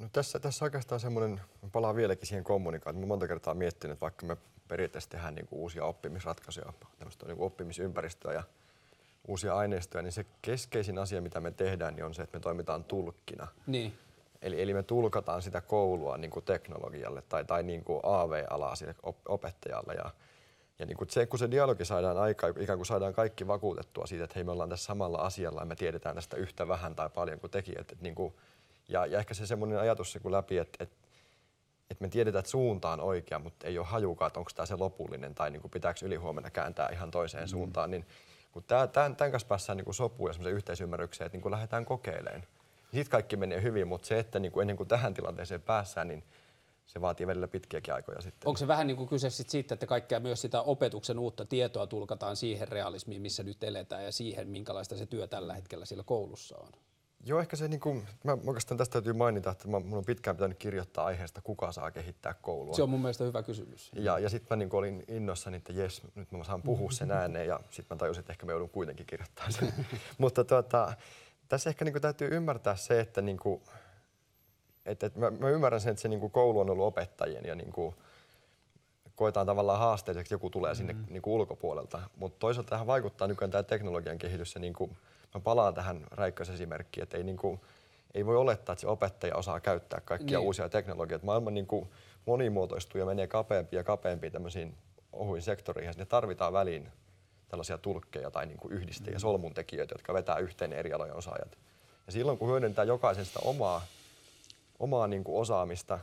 No 0.00 0.08
tässä, 0.12 0.38
tässä 0.38 0.64
oikeastaan 0.64 1.00
semmoinen, 1.00 1.40
palaa 1.72 1.94
vieläkin 1.94 2.26
siihen 2.26 2.44
kommunikaatioon. 2.44 3.04
Mä 3.04 3.08
monta 3.08 3.28
kertaa 3.28 3.54
miettinyt, 3.54 3.92
että 3.92 4.00
vaikka 4.00 4.26
me 4.26 4.36
periaatteessa 4.68 5.10
tehdään 5.10 5.34
niin 5.34 5.46
kuin 5.46 5.58
uusia 5.58 5.84
oppimisratkaisuja, 5.84 6.72
tämmöistä 6.98 7.26
niin 7.26 7.36
kuin 7.36 7.46
oppimisympäristöä 7.46 8.32
ja 8.32 8.42
uusia 9.28 9.56
aineistoja, 9.56 10.02
niin 10.02 10.12
se 10.12 10.26
keskeisin 10.42 10.98
asia, 10.98 11.22
mitä 11.22 11.40
me 11.40 11.50
tehdään, 11.50 11.94
niin 11.94 12.04
on 12.04 12.14
se, 12.14 12.22
että 12.22 12.38
me 12.38 12.40
toimitaan 12.40 12.84
tulkkina. 12.84 13.48
Niin. 13.66 13.98
Eli, 14.42 14.62
eli 14.62 14.74
me 14.74 14.82
tulkataan 14.82 15.42
sitä 15.42 15.60
koulua 15.60 16.16
niin 16.16 16.30
kuin 16.30 16.44
teknologialle 16.44 17.22
tai, 17.22 17.44
tai 17.44 17.62
niin 17.62 17.84
kuin 17.84 18.00
AV-alaa 18.02 18.74
sille 18.74 18.94
op- 19.02 19.28
opettajalle. 19.28 19.94
Ja, 19.94 20.10
ja 20.78 20.86
niin 20.86 20.96
kuin 20.96 21.10
se, 21.10 21.26
kun 21.26 21.38
se 21.38 21.50
dialogi 21.50 21.84
saadaan 21.84 22.18
aikaan, 22.18 22.54
ikään 22.60 22.78
kuin 22.78 22.86
saadaan 22.86 23.14
kaikki 23.14 23.46
vakuutettua 23.46 24.06
siitä, 24.06 24.24
että 24.24 24.34
hei 24.34 24.44
me 24.44 24.50
ollaan 24.50 24.68
tässä 24.68 24.84
samalla 24.84 25.18
asialla 25.18 25.60
ja 25.60 25.66
me 25.66 25.76
tiedetään 25.76 26.14
tästä 26.14 26.36
yhtä 26.36 26.68
vähän 26.68 26.94
tai 26.94 27.10
paljon 27.10 27.40
kuin 27.40 27.50
tekijät. 27.50 27.80
Että 27.80 27.96
niin 28.00 28.14
kuin, 28.14 28.34
ja, 28.90 29.06
ja 29.06 29.18
ehkä 29.18 29.34
se 29.34 29.46
semmoinen 29.46 29.80
ajatus 29.80 30.12
se 30.12 30.18
kun 30.18 30.32
läpi, 30.32 30.58
että, 30.58 30.84
että, 30.84 30.96
että 31.90 32.04
me 32.04 32.08
tiedetään, 32.08 32.40
että 32.40 32.50
suunta 32.50 32.90
on 32.90 33.00
oikea, 33.00 33.38
mutta 33.38 33.66
ei 33.66 33.78
ole 33.78 33.86
hajukaan, 33.86 34.26
että 34.26 34.40
onko 34.40 34.50
tämä 34.54 34.66
se 34.66 34.76
lopullinen 34.76 35.34
tai 35.34 35.50
niin 35.50 35.60
kuin 35.60 35.70
pitääkö 35.70 36.06
ylihuomenna 36.06 36.50
kääntää 36.50 36.88
ihan 36.92 37.10
toiseen 37.10 37.44
mm. 37.44 37.48
suuntaan. 37.48 37.90
Niin 37.90 38.06
kun 38.52 38.64
tämän, 38.64 38.88
tämän, 38.88 39.16
tämän 39.16 39.30
kanssa 39.30 39.48
päässään 39.48 39.76
niin 39.76 39.94
sopuun 39.94 40.30
ja 40.30 40.32
semmoiseen 40.32 40.56
yhteisymmärrykseen, 40.56 41.26
että 41.26 41.36
niin 41.36 41.42
kuin 41.42 41.52
lähdetään 41.52 41.84
kokeilemaan. 41.84 42.42
Sitten 42.82 43.10
kaikki 43.10 43.36
menee 43.36 43.62
hyvin, 43.62 43.88
mutta 43.88 44.08
se, 44.08 44.18
että 44.18 44.38
niin 44.38 44.52
kuin 44.52 44.62
ennen 44.62 44.76
kuin 44.76 44.88
tähän 44.88 45.14
tilanteeseen 45.14 45.62
päässään, 45.62 46.08
niin 46.08 46.24
se 46.86 47.00
vaatii 47.00 47.26
välillä 47.26 47.48
pitkiäkin 47.48 47.94
aikoja 47.94 48.20
sitten. 48.20 48.48
Onko 48.48 48.58
se 48.58 48.68
vähän 48.68 48.86
niin 48.86 48.96
kuin 48.96 49.08
kyse 49.08 49.30
sit 49.30 49.48
siitä, 49.48 49.74
että 49.74 49.86
kaikkea 49.86 50.20
myös 50.20 50.40
sitä 50.40 50.62
opetuksen 50.62 51.18
uutta 51.18 51.44
tietoa 51.44 51.86
tulkataan 51.86 52.36
siihen 52.36 52.68
realismiin, 52.68 53.22
missä 53.22 53.42
nyt 53.42 53.64
eletään 53.64 54.04
ja 54.04 54.12
siihen, 54.12 54.48
minkälaista 54.48 54.96
se 54.96 55.06
työ 55.06 55.26
tällä 55.26 55.54
hetkellä 55.54 55.84
siellä 55.84 56.04
koulussa 56.04 56.56
on? 56.58 56.72
Joo, 57.24 57.40
ehkä 57.40 57.56
se, 57.56 57.68
niin 57.68 57.80
kuin, 57.80 58.06
mä 58.24 58.38
oikeastaan 58.46 58.78
tästä 58.78 58.92
täytyy 58.92 59.12
mainita, 59.12 59.50
että 59.50 59.68
mä, 59.68 59.80
mun 59.80 59.98
on 59.98 60.04
pitkään 60.04 60.36
pitänyt 60.36 60.58
kirjoittaa 60.58 61.04
aiheesta, 61.04 61.42
kuka 61.42 61.72
saa 61.72 61.90
kehittää 61.90 62.34
koulua. 62.34 62.74
Se 62.74 62.82
on 62.82 62.90
mun 62.90 63.00
mielestä 63.00 63.24
hyvä 63.24 63.42
kysymys. 63.42 63.90
Ja, 63.94 64.18
ja 64.18 64.28
sitten 64.28 64.46
mä 64.50 64.56
niin 64.56 64.74
olin 64.74 65.04
innossani, 65.08 65.56
että 65.56 65.72
jes, 65.72 66.02
nyt 66.14 66.32
mä 66.32 66.44
saan 66.44 66.62
puhua 66.62 66.90
sen 67.00 67.10
ääneen 67.10 67.46
ja 67.46 67.60
sitten 67.70 67.96
mä 67.96 67.98
tajusin, 67.98 68.20
että 68.20 68.32
ehkä 68.32 68.46
mä 68.46 68.52
joudun 68.52 68.70
kuitenkin 68.70 69.06
kirjoittamaan 69.06 69.52
sen. 69.52 69.72
Mutta 70.18 70.44
tuota, 70.44 70.92
tässä 71.48 71.70
ehkä 71.70 71.84
niin 71.84 71.92
kuin, 71.92 72.02
täytyy 72.02 72.28
ymmärtää 72.32 72.76
se, 72.76 73.00
että, 73.00 73.22
niin 73.22 73.38
kuin, 73.38 73.62
että, 74.86 75.06
että 75.06 75.18
mä, 75.18 75.30
mä 75.30 75.48
ymmärrän 75.48 75.80
sen, 75.80 75.90
että 75.90 76.02
se 76.02 76.08
niin 76.08 76.20
kuin, 76.20 76.32
koulu 76.32 76.60
on 76.60 76.70
ollut 76.70 76.86
opettajien 76.86 77.44
ja 77.44 77.54
niin 77.54 77.72
kuin, 77.72 77.94
koetaan 79.14 79.46
tavallaan 79.46 79.78
haasteiseksi, 79.78 80.34
joku 80.34 80.50
tulee 80.50 80.74
sinne 80.74 80.92
mm. 80.92 81.04
niin 81.08 81.22
kuin, 81.22 81.34
ulkopuolelta. 81.34 82.02
Mutta 82.16 82.38
toisaalta 82.38 82.70
tähän 82.70 82.86
vaikuttaa 82.86 83.28
nykyään 83.28 83.50
tämä 83.50 83.62
teknologian 83.62 84.18
kehitys 84.18 84.54
ja 84.54 84.60
niin 84.60 84.72
kuin, 84.72 84.96
mä 85.34 85.40
palaan 85.40 85.74
tähän 85.74 86.06
räikkösesimerkkiin, 86.10 87.02
että 87.02 87.16
ei, 87.16 87.24
niin 87.24 87.36
kuin, 87.36 87.60
ei 88.14 88.26
voi 88.26 88.36
olettaa, 88.36 88.72
että 88.72 88.80
se 88.80 88.86
opettaja 88.86 89.36
osaa 89.36 89.60
käyttää 89.60 90.00
kaikkia 90.00 90.38
niin. 90.38 90.46
uusia 90.46 90.68
teknologioita. 90.68 91.26
Maailma 91.26 91.50
niin 91.50 91.66
kuin, 91.66 91.90
monimuotoistuu 92.26 92.98
ja 92.98 93.06
menee 93.06 93.26
kapeampiin 93.26 93.78
ja 93.78 93.84
kapeampiin 93.84 94.32
tämmöisiin 94.32 94.76
ohuin 95.12 95.42
sektoriin 95.42 95.86
ja 95.86 95.92
sinne 95.92 96.06
tarvitaan 96.06 96.52
väliin 96.52 96.88
tällaisia 97.48 97.78
tulkkeja 97.78 98.30
tai 98.30 98.46
niin 98.46 98.58
kuin 98.58 98.72
yhdistäjiä, 98.72 99.16
mm. 99.16 99.20
solmuntekijöitä, 99.20 99.94
jotka 99.94 100.14
vetää 100.14 100.38
yhteen 100.38 100.72
eri 100.72 100.92
alojen 100.92 101.16
osaajat. 101.16 101.58
Ja 102.06 102.12
silloin 102.12 102.38
kun 102.38 102.48
hyödyntää 102.48 102.84
jokaisen 102.84 103.24
sitä 103.24 103.40
omaa, 103.44 103.82
omaa 104.78 105.06
niin 105.06 105.24
kuin 105.24 105.40
osaamista 105.40 105.98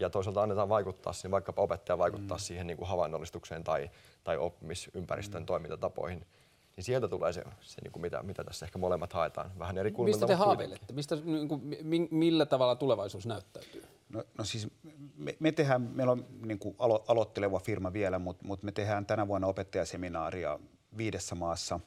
ja 0.00 0.10
toisaalta 0.10 0.42
annetaan 0.42 0.68
vaikuttaa 0.68 1.12
siihen, 1.12 1.30
vaikkapa 1.30 1.62
opettaja 1.62 1.98
vaikuttaa 1.98 2.36
mm. 2.36 2.40
siihen 2.40 2.66
niin 2.66 2.76
kuin 2.76 2.88
havainnollistukseen 2.88 3.64
tai, 3.64 3.90
tai 4.24 4.36
oppimisympäristön 4.36 5.42
mm. 5.42 5.46
toimintatapoihin, 5.46 6.26
niin 6.80 6.84
sieltä 6.84 7.08
tulee 7.08 7.32
se, 7.32 7.44
se 7.60 7.80
niin 7.82 7.92
kuin 7.92 8.00
mitä, 8.00 8.22
mitä 8.22 8.44
tässä 8.44 8.66
ehkä 8.66 8.78
molemmat 8.78 9.12
haetaan. 9.12 9.50
Vähän 9.58 9.78
eri 9.78 9.92
kulmilta, 9.92 10.16
Mistä 10.16 10.26
te 10.26 10.34
haaveilette? 10.34 10.92
Mistä, 10.92 11.16
niin 11.24 11.48
kuin, 11.48 11.78
millä 12.10 12.46
tavalla 12.46 12.76
tulevaisuus 12.76 13.26
näyttäytyy? 13.26 13.84
No, 14.08 14.24
no 14.38 14.44
siis 14.44 14.68
me, 15.16 15.36
me 15.40 15.52
tehdään, 15.52 15.82
meillä 15.82 16.12
on 16.12 16.26
niin 16.46 16.58
kuin 16.58 16.74
alo, 16.78 17.04
aloitteleva 17.08 17.58
firma 17.58 17.92
vielä, 17.92 18.18
mutta, 18.18 18.44
mutta 18.46 18.64
me 18.64 18.72
tehdään 18.72 19.06
tänä 19.06 19.28
vuonna 19.28 19.46
opettajaseminaaria 19.46 20.58
viidessä 20.96 21.34
maassa. 21.34 21.80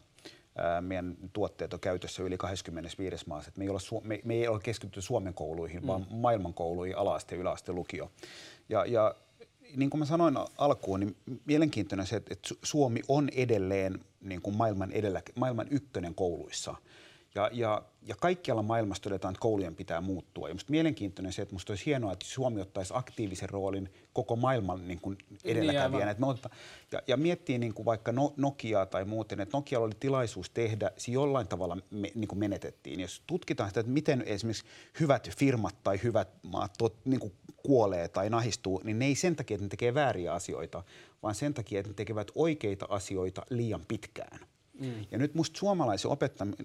Meidän 0.81 1.17
tuotteet 1.33 1.73
on 1.73 1.79
käytössä 1.79 2.23
yli 2.23 2.37
25 2.37 3.27
maassa. 3.27 3.51
Me, 3.55 3.63
ei 3.63 3.69
ole, 3.69 4.01
me, 4.03 4.21
me 4.23 4.33
ei 4.33 4.47
ole 4.47 4.59
keskitytty 4.63 5.01
Suomen 5.01 5.33
kouluihin, 5.33 5.81
mm. 5.81 5.87
vaan 5.87 6.07
maailman 6.09 6.53
kouluihin, 6.53 6.97
ala-aste, 6.97 7.35
yläaste, 7.35 7.71
lukio. 7.71 8.11
Ja, 8.69 8.85
ja 8.85 9.15
niin 9.75 9.89
kuin 9.89 9.99
mä 9.99 10.05
sanoin 10.05 10.37
alkuun, 10.57 10.99
niin 10.99 11.15
mielenkiintoinen 11.45 12.07
se, 12.07 12.15
että 12.15 12.35
Suomi 12.63 13.01
on 13.07 13.29
edelleen 13.29 13.99
niin 14.21 14.41
kuin 14.41 14.55
maailman, 14.55 14.91
edellä, 14.91 15.21
maailman 15.35 15.67
ykkönen 15.69 16.15
kouluissa. 16.15 16.75
Ja, 17.35 17.49
ja, 17.53 17.81
ja 18.01 18.15
kaikkialla 18.15 18.63
maailmassa 18.63 19.03
todetaan, 19.03 19.31
että 19.31 19.41
koulujen 19.41 19.75
pitää 19.75 20.01
muuttua. 20.01 20.47
Ja 20.47 20.53
musta 20.53 20.71
mielenkiintoinen 20.71 21.33
se, 21.33 21.41
että 21.41 21.55
musta 21.55 21.71
olisi 21.71 21.85
hienoa, 21.85 22.13
että 22.13 22.25
Suomi 22.25 22.61
ottaisi 22.61 22.93
aktiivisen 22.95 23.49
roolin 23.49 23.93
koko 24.13 24.35
maailman 24.35 24.87
niin 24.87 25.01
kuin 25.01 25.17
edelläkävijänä. 25.43 26.13
Niin, 26.13 26.19
ja, 26.91 27.01
ja 27.07 27.17
miettii 27.17 27.57
niin 27.57 27.73
kuin 27.73 27.85
vaikka 27.85 28.11
no, 28.11 28.33
Nokiaa 28.37 28.85
tai 28.85 29.05
muuten, 29.05 29.39
että 29.39 29.57
Nokialla 29.57 29.85
oli 29.85 29.95
tilaisuus 29.99 30.49
tehdä, 30.49 30.91
se 30.97 31.11
jollain 31.11 31.47
tavalla 31.47 31.77
me, 31.89 32.11
niin 32.15 32.27
kuin 32.27 32.39
menetettiin. 32.39 32.99
Jos 32.99 33.23
tutkitaan 33.27 33.69
sitä, 33.69 33.79
että 33.79 33.91
miten 33.91 34.23
esimerkiksi 34.25 34.65
hyvät 34.99 35.29
firmat 35.37 35.75
tai 35.83 35.99
hyvät 36.03 36.29
maat 36.43 36.73
tot, 36.77 37.05
niin 37.05 37.19
kuin 37.19 37.33
kuolee 37.57 38.07
tai 38.07 38.29
nahistuu, 38.29 38.81
niin 38.83 38.99
ne 38.99 39.05
ei 39.05 39.15
sen 39.15 39.35
takia, 39.35 39.55
että 39.55 39.65
ne 39.65 39.69
tekee 39.69 39.93
vääriä 39.93 40.33
asioita, 40.33 40.83
vaan 41.23 41.35
sen 41.35 41.53
takia, 41.53 41.79
että 41.79 41.89
ne 41.89 41.93
tekevät 41.93 42.31
oikeita 42.35 42.85
asioita 42.89 43.45
liian 43.49 43.85
pitkään. 43.87 44.39
Mm. 44.79 45.05
Ja 45.11 45.17
nyt 45.17 45.35
musta 45.35 45.59
suomalaisen 45.59 46.11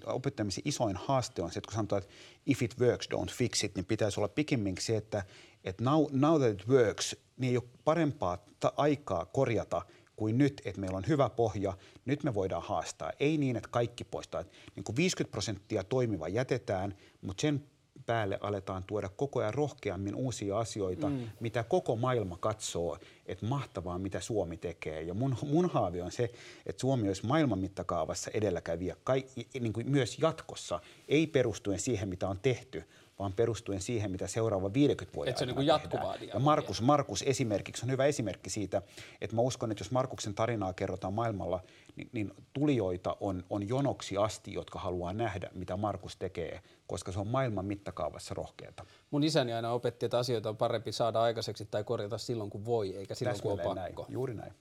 opettamisen 0.07 0.63
isoin 0.65 0.97
haaste 0.97 1.43
on 1.43 1.53
se, 1.53 1.59
että 1.59 1.69
kun 1.69 1.75
sanotaan, 1.75 2.03
että 2.03 2.15
if 2.47 2.63
it 2.63 2.81
works, 2.81 3.09
don't 3.15 3.31
fix 3.31 3.65
it, 3.65 3.75
niin 3.75 3.85
pitäisi 3.85 4.21
olla 4.21 4.29
pikemminkin 4.29 4.85
se, 4.85 4.97
että, 4.97 5.25
että 5.65 5.85
now, 5.85 6.07
now 6.13 6.41
that 6.41 6.61
it 6.61 6.69
works, 6.69 7.17
niin 7.37 7.51
ei 7.51 7.57
ole 7.57 7.69
parempaa 7.85 8.39
ta- 8.61 8.73
aikaa 8.77 9.25
korjata 9.25 9.83
kuin 10.17 10.39
nyt, 10.39 10.63
että 10.65 10.81
meillä 10.81 10.97
on 10.97 11.09
hyvä 11.09 11.31
pohja, 11.31 11.77
nyt 12.05 12.25
me 12.25 12.35
voidaan 12.35 12.63
haastaa. 12.63 13.13
Ei 13.21 13.39
niin, 13.39 13.57
että 13.57 13.69
kaikki 13.69 14.05
poistaa. 14.05 14.45
Niin 14.77 14.85
kuin 14.85 14.97
50 14.97 15.31
prosenttia 15.31 15.85
toimiva 15.85 16.29
jätetään, 16.29 16.95
mutta 17.21 17.41
sen 17.41 17.65
päälle 18.09 18.39
aletaan 18.41 18.85
tuoda 18.85 19.09
koko 19.09 19.41
ajan 19.41 19.55
rohkeammin 19.55 20.15
uusia 20.15 20.59
asioita, 20.59 21.09
mm. 21.09 21.29
mitä 21.41 21.65
koko 21.65 21.97
maailma 21.97 22.37
katsoo, 22.41 22.99
että 23.27 23.47
mahtavaa, 23.47 23.99
mitä 23.99 24.21
Suomi 24.21 24.57
tekee. 24.57 25.03
Ja 25.03 25.15
mun, 25.15 25.37
mun 25.43 25.71
haave 25.71 26.03
on 26.03 26.13
se, 26.13 26.31
että 26.67 26.81
Suomi 26.81 27.09
olisi 27.09 27.27
maailman 27.27 27.59
mittakaavassa 27.59 28.31
edelläkävijä 28.35 28.97
kai, 29.05 29.25
niin 29.61 29.73
kuin 29.73 29.91
myös 29.91 30.19
jatkossa, 30.19 30.81
ei 31.09 31.27
perustuen 31.27 31.79
siihen, 31.79 32.09
mitä 32.09 32.29
on 32.29 32.39
tehty, 32.43 32.85
vaan 33.19 33.33
perustuen 33.33 33.81
siihen, 33.81 34.11
mitä 34.11 34.27
seuraava 34.27 34.73
50 34.73 35.17
vuoden 35.17 35.35
aikana 35.35 35.53
se 35.53 35.53
on 35.53 35.59
niin 35.59 35.67
jatkuvaa 35.67 36.17
Ja 36.35 36.39
Markus, 36.39 36.83
Markus 36.83 37.25
esimerkiksi 37.27 37.85
on 37.85 37.91
hyvä 37.91 38.07
esimerkki 38.07 38.51
siitä, 38.51 38.83
että 39.21 39.37
mä 39.37 39.43
uskon, 39.43 39.71
että 39.71 39.83
jos 39.83 39.91
Markuksen 39.91 40.35
tarinaa 40.35 40.73
kerrotaan 40.73 41.15
maailmalla, 41.15 41.61
niin, 41.99 42.11
niin 42.13 42.33
tulijoita 42.53 43.17
on, 43.21 43.45
on 43.51 43.69
jonoksi 43.69 44.17
asti, 44.17 44.53
jotka 44.53 44.79
haluaa 44.79 45.13
nähdä, 45.13 45.51
mitä 45.55 45.77
Markus 45.77 46.17
tekee, 46.17 46.63
koska 46.87 47.13
se 47.13 47.21
on 47.21 47.27
maailman 47.27 47.65
mittakaavassa 47.65 48.35
rohkeata. 48.35 48.85
Mun 49.11 49.25
isäni 49.25 49.53
aina 49.53 49.73
opetti, 49.73 50.07
että 50.07 50.19
asioita 50.19 50.49
on 50.49 50.57
parempi 50.57 50.93
saada 50.93 51.23
aikaiseksi 51.23 51.69
tai 51.71 51.85
korjata 51.85 52.19
silloin, 52.19 52.51
kun 52.51 52.65
voi, 52.65 52.97
eikä 52.97 53.15
silloin, 53.15 53.37
Täsmälleen 53.37 53.69
kun 53.69 53.79
on 53.79 53.85
pakko. 53.85 54.03
Näin. 54.03 54.13
Juuri 54.13 54.35
näin. 54.35 54.53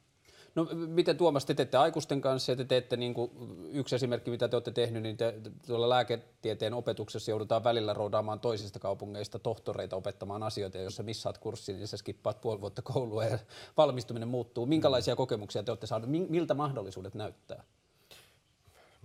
No 0.58 0.68
miten 0.88 1.18
Tuomas, 1.18 1.46
te 1.46 1.54
teette 1.54 1.78
aikuisten 1.78 2.22
kanssa 2.22 2.52
ja 2.52 2.56
te 2.56 2.66
teette 2.66 2.98
niin 2.98 3.14
kuin, 3.14 3.32
yksi 3.72 3.96
esimerkki, 3.96 4.32
mitä 4.32 4.48
te 4.48 4.56
olette 4.56 4.72
tehnyt, 4.72 5.04
niin 5.04 5.18
te, 5.18 5.34
tuolla 5.68 5.90
lääketieteen 5.90 6.74
opetuksessa 6.74 7.32
joudutaan 7.32 7.64
välillä 7.64 7.94
roudaamaan 7.94 8.40
toisista 8.40 8.80
kaupungeista 8.80 9.40
tohtoreita 9.40 9.96
opettamaan 9.96 10.44
asioita, 10.44 10.78
ja 10.78 10.84
jos 10.84 10.96
sä 10.96 11.04
missaat 11.04 11.38
kurssin, 11.38 11.78
niin 11.78 11.88
sä 11.88 11.98
skippaat 11.98 12.42
puoli 12.42 12.62
vuotta 12.62 12.82
koulua 12.82 13.26
ja 13.26 13.40
valmistuminen 13.78 14.28
muuttuu. 14.28 14.66
Minkälaisia 14.66 15.16
kokemuksia 15.16 15.64
te 15.64 15.72
olette 15.72 15.88
saaneet? 15.88 16.30
Miltä 16.30 16.54
mahdollisuudet 16.54 17.14
näyttää? 17.16 17.64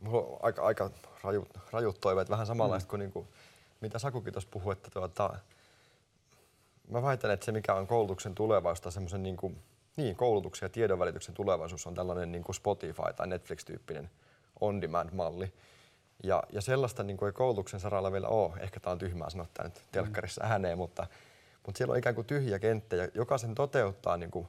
Mulla 0.01 0.23
on 0.23 0.39
aika, 0.43 0.63
aika 0.63 0.91
rajut, 1.23 1.49
rajut 1.71 2.01
toiveet, 2.01 2.31
vähän 2.31 2.47
samanlaista 2.47 2.87
mm. 2.87 2.91
kuin, 2.91 3.01
niin 3.01 3.13
kuin 3.13 3.29
mitä 3.81 3.99
Sakukin 3.99 4.33
tuossa 4.33 4.51
puhui, 4.53 4.73
että 4.73 4.91
tuota, 4.91 5.39
mä 6.89 7.03
väitän, 7.03 7.31
että 7.31 7.47
se 7.47 7.53
mikä 7.53 7.75
on 7.75 7.87
koulutuksen 7.87 8.35
tulevaisuus 8.35 8.95
semmoisen 8.95 9.23
niin 9.23 9.37
kuin, 9.37 9.63
niin, 9.97 10.17
koulutuksen 10.17 10.67
ja 10.67 10.71
tiedonvälityksen 10.71 11.35
tulevaisuus 11.35 11.87
on 11.87 11.95
tällainen 11.95 12.33
niin 12.33 12.45
kuin 12.45 12.57
Spotify 12.57 13.13
tai 13.17 13.27
Netflix-tyyppinen 13.27 14.11
on-demand-malli. 14.61 15.53
Ja, 16.23 16.43
ja 16.53 16.61
sellaista 16.61 17.03
niin 17.03 17.17
kuin 17.17 17.27
ei 17.27 17.33
koulutuksen 17.33 17.81
saralla 17.81 18.13
vielä 18.13 18.29
ole. 18.29 18.53
Ehkä 18.61 18.81
tämä 18.81 18.93
on 18.93 18.99
tyhmää 18.99 19.31
sanoa 19.31 19.47
tämä 19.55 19.69
nyt 19.69 19.83
telkkarissa 19.93 20.45
ääneen, 20.45 20.79
mutta, 20.79 21.07
mutta 21.67 21.79
siellä 21.79 21.93
on 21.93 21.99
ikään 21.99 22.15
kuin 22.15 22.27
tyhjä 22.27 22.59
kenttä 22.59 22.97
ja 22.97 23.09
jokaisen 23.15 23.55
toteuttaa 23.55 24.17
niin 24.17 24.31
kuin 24.31 24.49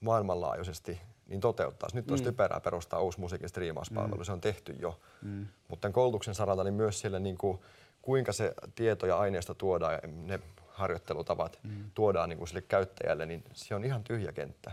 maailmanlaajuisesti 0.00 1.00
niin 1.28 1.40
toteuttaa. 1.40 1.88
Nyt 1.92 2.10
olisi 2.10 2.24
mm. 2.24 2.30
typerää 2.30 2.60
perustaa 2.60 3.00
uusi 3.00 3.20
musiikin 3.20 3.48
striimauspalvelu, 3.48 4.20
mm. 4.20 4.24
se 4.24 4.32
on 4.32 4.40
tehty 4.40 4.76
jo. 4.80 5.00
Mm. 5.22 5.46
Mutta 5.68 5.90
koulutuksen 5.90 6.34
saralta 6.34 6.64
niin 6.64 6.74
myös 6.74 7.00
sille, 7.00 7.20
niin 7.20 7.38
kuin, 7.38 7.58
kuinka 8.02 8.32
se 8.32 8.54
tieto 8.74 9.06
ja 9.06 9.18
aineisto 9.18 9.54
tuodaan 9.54 9.92
ja 9.92 10.00
ne 10.04 10.40
harjoittelutavat 10.82 11.58
mm. 11.62 11.90
tuodaan 11.94 12.28
niin 12.28 12.38
kuin 12.38 12.48
sille 12.48 12.62
käyttäjälle, 12.62 13.26
niin 13.26 13.44
se 13.52 13.74
on 13.74 13.84
ihan 13.84 14.04
tyhjä 14.04 14.32
kenttä. 14.32 14.72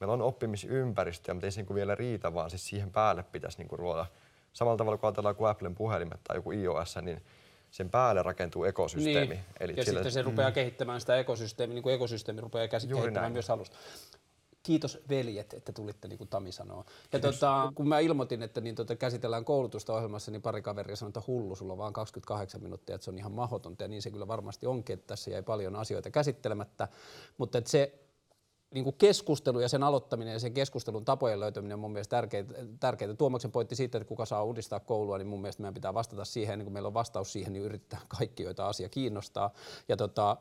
Meillä 0.00 0.12
on 0.12 0.22
oppimisympäristöjä, 0.22 1.34
mutta 1.34 1.46
ei 1.46 1.50
se 1.50 1.60
niin 1.60 1.66
kuin 1.66 1.74
vielä 1.74 1.94
riitä, 1.94 2.34
vaan 2.34 2.50
siis 2.50 2.66
siihen 2.66 2.90
päälle 2.90 3.22
pitäisi 3.22 3.58
niin 3.58 3.68
kuin 3.68 3.78
ruoda. 3.78 4.06
Samalla 4.52 4.76
tavalla 4.76 4.98
kuin 4.98 5.08
ajatellaan 5.08 5.36
kuin 5.36 5.50
Applen 5.50 5.74
puhelimet 5.74 6.20
tai 6.24 6.36
joku 6.36 6.52
iOS, 6.52 6.96
niin 7.02 7.22
sen 7.70 7.90
päälle 7.90 8.22
rakentuu 8.22 8.64
ekosysteemi. 8.64 9.34
Niin. 9.34 9.44
Eli 9.60 9.74
ja 9.76 9.84
sille, 9.84 9.98
sitten 9.98 10.12
se 10.12 10.22
rupeaa 10.22 10.50
mm. 10.50 10.54
kehittämään 10.54 11.00
sitä 11.00 11.16
ekosysteemiä, 11.16 11.74
niin 11.74 11.82
kuin 11.82 11.94
ekosysteemi 11.94 12.40
rupeaa 12.40 12.68
kehittämään 12.68 13.14
näin. 13.14 13.32
myös 13.32 13.50
alusta 13.50 13.76
kiitos 14.62 14.98
veljet, 15.08 15.54
että 15.54 15.72
tulitte, 15.72 16.08
niin 16.08 16.18
kuin 16.18 16.28
Tami 16.28 16.52
sanoo. 16.52 16.84
Ja 17.12 17.18
tota, 17.18 17.72
kun 17.74 17.88
mä 17.88 17.98
ilmoitin, 17.98 18.42
että 18.42 18.60
niin 18.60 18.74
tota, 18.74 18.96
käsitellään 18.96 19.44
koulutusta 19.44 19.94
ohjelmassa, 19.94 20.30
niin 20.30 20.42
pari 20.42 20.62
kaveria 20.62 20.96
sanoi, 20.96 21.08
että 21.08 21.22
hullu, 21.26 21.56
sulla 21.56 21.72
on 21.72 21.78
vaan 21.78 21.92
28 21.92 22.62
minuuttia, 22.62 22.94
että 22.94 23.04
se 23.04 23.10
on 23.10 23.18
ihan 23.18 23.32
mahdotonta. 23.32 23.84
Ja 23.84 23.88
niin 23.88 24.02
se 24.02 24.10
kyllä 24.10 24.28
varmasti 24.28 24.66
onkin, 24.66 24.94
että 24.94 25.06
tässä 25.06 25.30
jäi 25.30 25.42
paljon 25.42 25.76
asioita 25.76 26.10
käsittelemättä. 26.10 26.88
Mutta 27.38 27.58
että 27.58 27.70
se 27.70 27.98
niin 28.74 28.84
kuin 28.84 28.96
keskustelu 28.96 29.60
ja 29.60 29.68
sen 29.68 29.82
aloittaminen 29.82 30.32
ja 30.32 30.40
sen 30.40 30.54
keskustelun 30.54 31.04
tapojen 31.04 31.40
löytäminen 31.40 31.74
on 31.74 31.80
mun 31.80 31.92
mielestä 31.92 32.16
tärkeää. 32.16 32.44
tärkeää. 32.80 33.14
Tuomaksen 33.14 33.52
pointti 33.52 33.76
siitä, 33.76 33.98
että 33.98 34.08
kuka 34.08 34.26
saa 34.26 34.44
uudistaa 34.44 34.80
koulua, 34.80 35.18
niin 35.18 35.28
mun 35.28 35.40
mielestä 35.40 35.62
meidän 35.62 35.74
pitää 35.74 35.94
vastata 35.94 36.24
siihen, 36.24 36.58
niin 36.58 36.66
kun 36.66 36.72
meillä 36.72 36.86
on 36.86 36.94
vastaus 36.94 37.32
siihen, 37.32 37.52
niin 37.52 37.64
yrittää 37.64 38.00
kaikki, 38.18 38.42
joita 38.42 38.68
asia 38.68 38.88
kiinnostaa. 38.88 39.50
Ja 39.88 39.96
tota, 39.96 40.36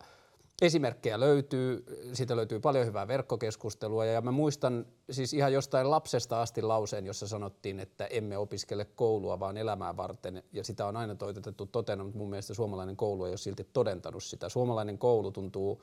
Esimerkkejä 0.61 1.19
löytyy, 1.19 1.85
siitä 2.13 2.35
löytyy 2.35 2.59
paljon 2.59 2.85
hyvää 2.85 3.07
verkkokeskustelua 3.07 4.05
ja 4.05 4.21
mä 4.21 4.31
muistan 4.31 4.85
siis 5.11 5.33
ihan 5.33 5.53
jostain 5.53 5.91
lapsesta 5.91 6.41
asti 6.41 6.61
lauseen, 6.61 7.05
jossa 7.05 7.27
sanottiin, 7.27 7.79
että 7.79 8.05
emme 8.05 8.37
opiskele 8.37 8.85
koulua 8.85 9.39
vaan 9.39 9.57
elämää 9.57 9.97
varten 9.97 10.43
ja 10.53 10.63
sitä 10.63 10.85
on 10.85 10.97
aina 10.97 11.15
toitotettu 11.15 11.65
totena, 11.65 12.03
mutta 12.03 12.17
mun 12.17 12.29
mielestä 12.29 12.53
suomalainen 12.53 12.97
koulu 12.97 13.25
ei 13.25 13.31
ole 13.31 13.37
silti 13.37 13.67
todentanut 13.73 14.23
sitä. 14.23 14.49
Suomalainen 14.49 14.97
koulu 14.97 15.31
tuntuu 15.31 15.81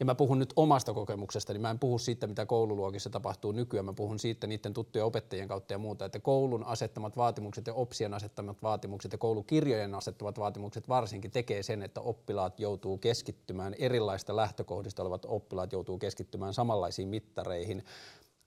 ja 0.00 0.06
mä 0.06 0.14
puhun 0.14 0.38
nyt 0.38 0.52
omasta 0.56 0.94
kokemuksesta, 0.94 1.52
niin 1.52 1.60
mä 1.60 1.70
en 1.70 1.78
puhu 1.78 1.98
siitä, 1.98 2.26
mitä 2.26 2.46
koululuokissa 2.46 3.10
tapahtuu 3.10 3.52
nykyään. 3.52 3.84
Mä 3.84 3.92
puhun 3.92 4.18
siitä 4.18 4.46
niiden 4.46 4.74
tuttujen 4.74 5.06
opettajien 5.06 5.48
kautta 5.48 5.74
ja 5.74 5.78
muuta, 5.78 6.04
että 6.04 6.18
koulun 6.18 6.64
asettamat 6.64 7.16
vaatimukset 7.16 7.66
ja 7.66 7.74
opsien 7.74 8.14
asettamat 8.14 8.62
vaatimukset 8.62 9.12
ja 9.12 9.18
koulukirjojen 9.18 9.94
asettamat 9.94 10.38
vaatimukset 10.38 10.88
varsinkin 10.88 11.30
tekee 11.30 11.62
sen, 11.62 11.82
että 11.82 12.00
oppilaat 12.00 12.60
joutuu 12.60 12.98
keskittymään, 12.98 13.74
erilaista 13.78 14.36
lähtökohdista 14.36 15.02
olevat 15.02 15.26
oppilaat 15.28 15.72
joutuu 15.72 15.98
keskittymään 15.98 16.54
samanlaisiin 16.54 17.08
mittareihin. 17.08 17.84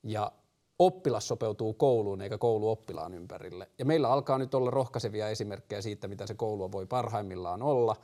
Ja 0.04 0.32
oppilas 0.80 1.28
sopeutuu 1.28 1.74
kouluun 1.74 2.22
eikä 2.22 2.38
koulu 2.38 2.70
oppilaan 2.70 3.14
ympärille. 3.14 3.70
Ja 3.80 3.86
meillä 3.86 4.10
alkaa 4.10 4.38
nyt 4.38 4.54
olla 4.54 4.72
rohkaisevia 4.72 5.30
esimerkkejä 5.30 5.82
siitä, 5.82 6.08
mitä 6.08 6.28
se 6.28 6.34
koulu 6.34 6.72
voi 6.72 6.86
parhaimmillaan 6.86 7.62
olla. 7.62 7.96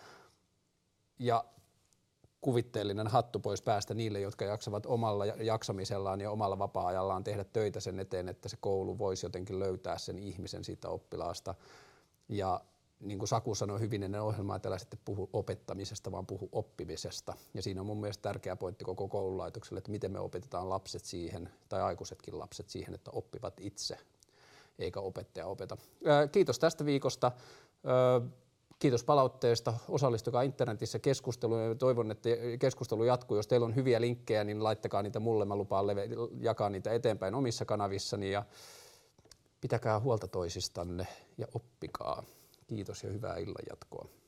Ja 1.20 1.46
kuvitteellinen 2.42 3.08
hattu 3.08 3.40
pois 3.40 3.62
päästä 3.62 3.94
niille, 3.94 4.20
jotka 4.20 4.46
jaksavat 4.46 4.86
omalla 4.86 5.26
jaksamisellaan 5.26 6.22
ja 6.22 6.32
omalla 6.32 6.60
vapaa-ajallaan 6.60 7.24
tehdä 7.24 7.44
töitä 7.44 7.80
sen 7.80 8.00
eteen, 8.00 8.30
että 8.30 8.50
se 8.50 8.58
koulu 8.62 8.98
voisi 8.98 9.26
jotenkin 9.26 9.60
löytää 9.60 9.98
sen 9.98 10.20
ihmisen 10.20 10.64
siitä 10.64 10.90
oppilaasta. 10.90 11.56
Ja 12.30 12.62
niin 13.00 13.20
kuin 13.20 13.28
Saku 13.28 13.56
sanoi 13.56 13.80
hyvin 13.80 14.04
ennen 14.04 14.22
ohjelmaa, 14.22 14.56
että 14.56 14.70
älä 14.70 14.78
sitten 14.78 15.00
puhu 15.06 15.30
opettamisesta, 15.34 16.12
vaan 16.12 16.26
puhu 16.26 16.50
oppimisesta. 16.52 17.34
Ja 17.54 17.62
siinä 17.62 17.82
on 17.82 17.88
mun 17.88 18.02
mielestä 18.02 18.22
tärkeä 18.22 18.56
pointti 18.56 18.86
koko 18.86 19.08
koululaitokselle, 19.08 19.78
että 19.78 19.92
miten 19.92 20.12
me 20.12 20.20
opetetaan 20.20 20.70
lapset 20.70 21.06
siihen, 21.06 21.50
tai 21.70 21.82
aikuisetkin 21.82 22.40
lapset 22.40 22.70
siihen, 22.70 22.94
että 22.94 23.12
oppivat 23.14 23.54
itse, 23.60 23.98
eikä 24.80 25.00
opettaja 25.00 25.48
opeta. 25.48 25.78
Kiitos 26.32 26.60
tästä 26.60 26.86
viikosta. 26.86 27.32
Kiitos 28.82 29.04
palautteesta. 29.04 29.74
Osallistukaa 29.90 30.42
internetissä 30.42 31.00
keskusteluun 31.00 31.78
toivon, 31.78 32.12
että 32.12 32.30
keskustelu 32.60 33.04
jatkuu. 33.04 33.38
Jos 33.38 33.48
teillä 33.48 33.66
on 33.66 33.76
hyviä 33.76 34.02
linkkejä, 34.02 34.44
niin 34.44 34.64
laittakaa 34.64 35.02
niitä 35.02 35.20
mulle. 35.20 35.46
Mä 35.46 35.56
lupaan 35.56 35.86
jakaa 36.40 36.70
niitä 36.70 36.94
eteenpäin 36.94 37.36
omissa 37.36 37.66
kanavissani 37.66 38.32
ja 38.32 38.44
pitäkää 39.62 40.00
huolta 40.00 40.28
toisistanne 40.28 41.08
ja 41.38 41.48
oppikaa. 41.54 42.24
Kiitos 42.68 43.04
ja 43.04 43.10
hyvää 43.10 43.38
illan 43.38 43.66
jatkoa. 43.70 44.21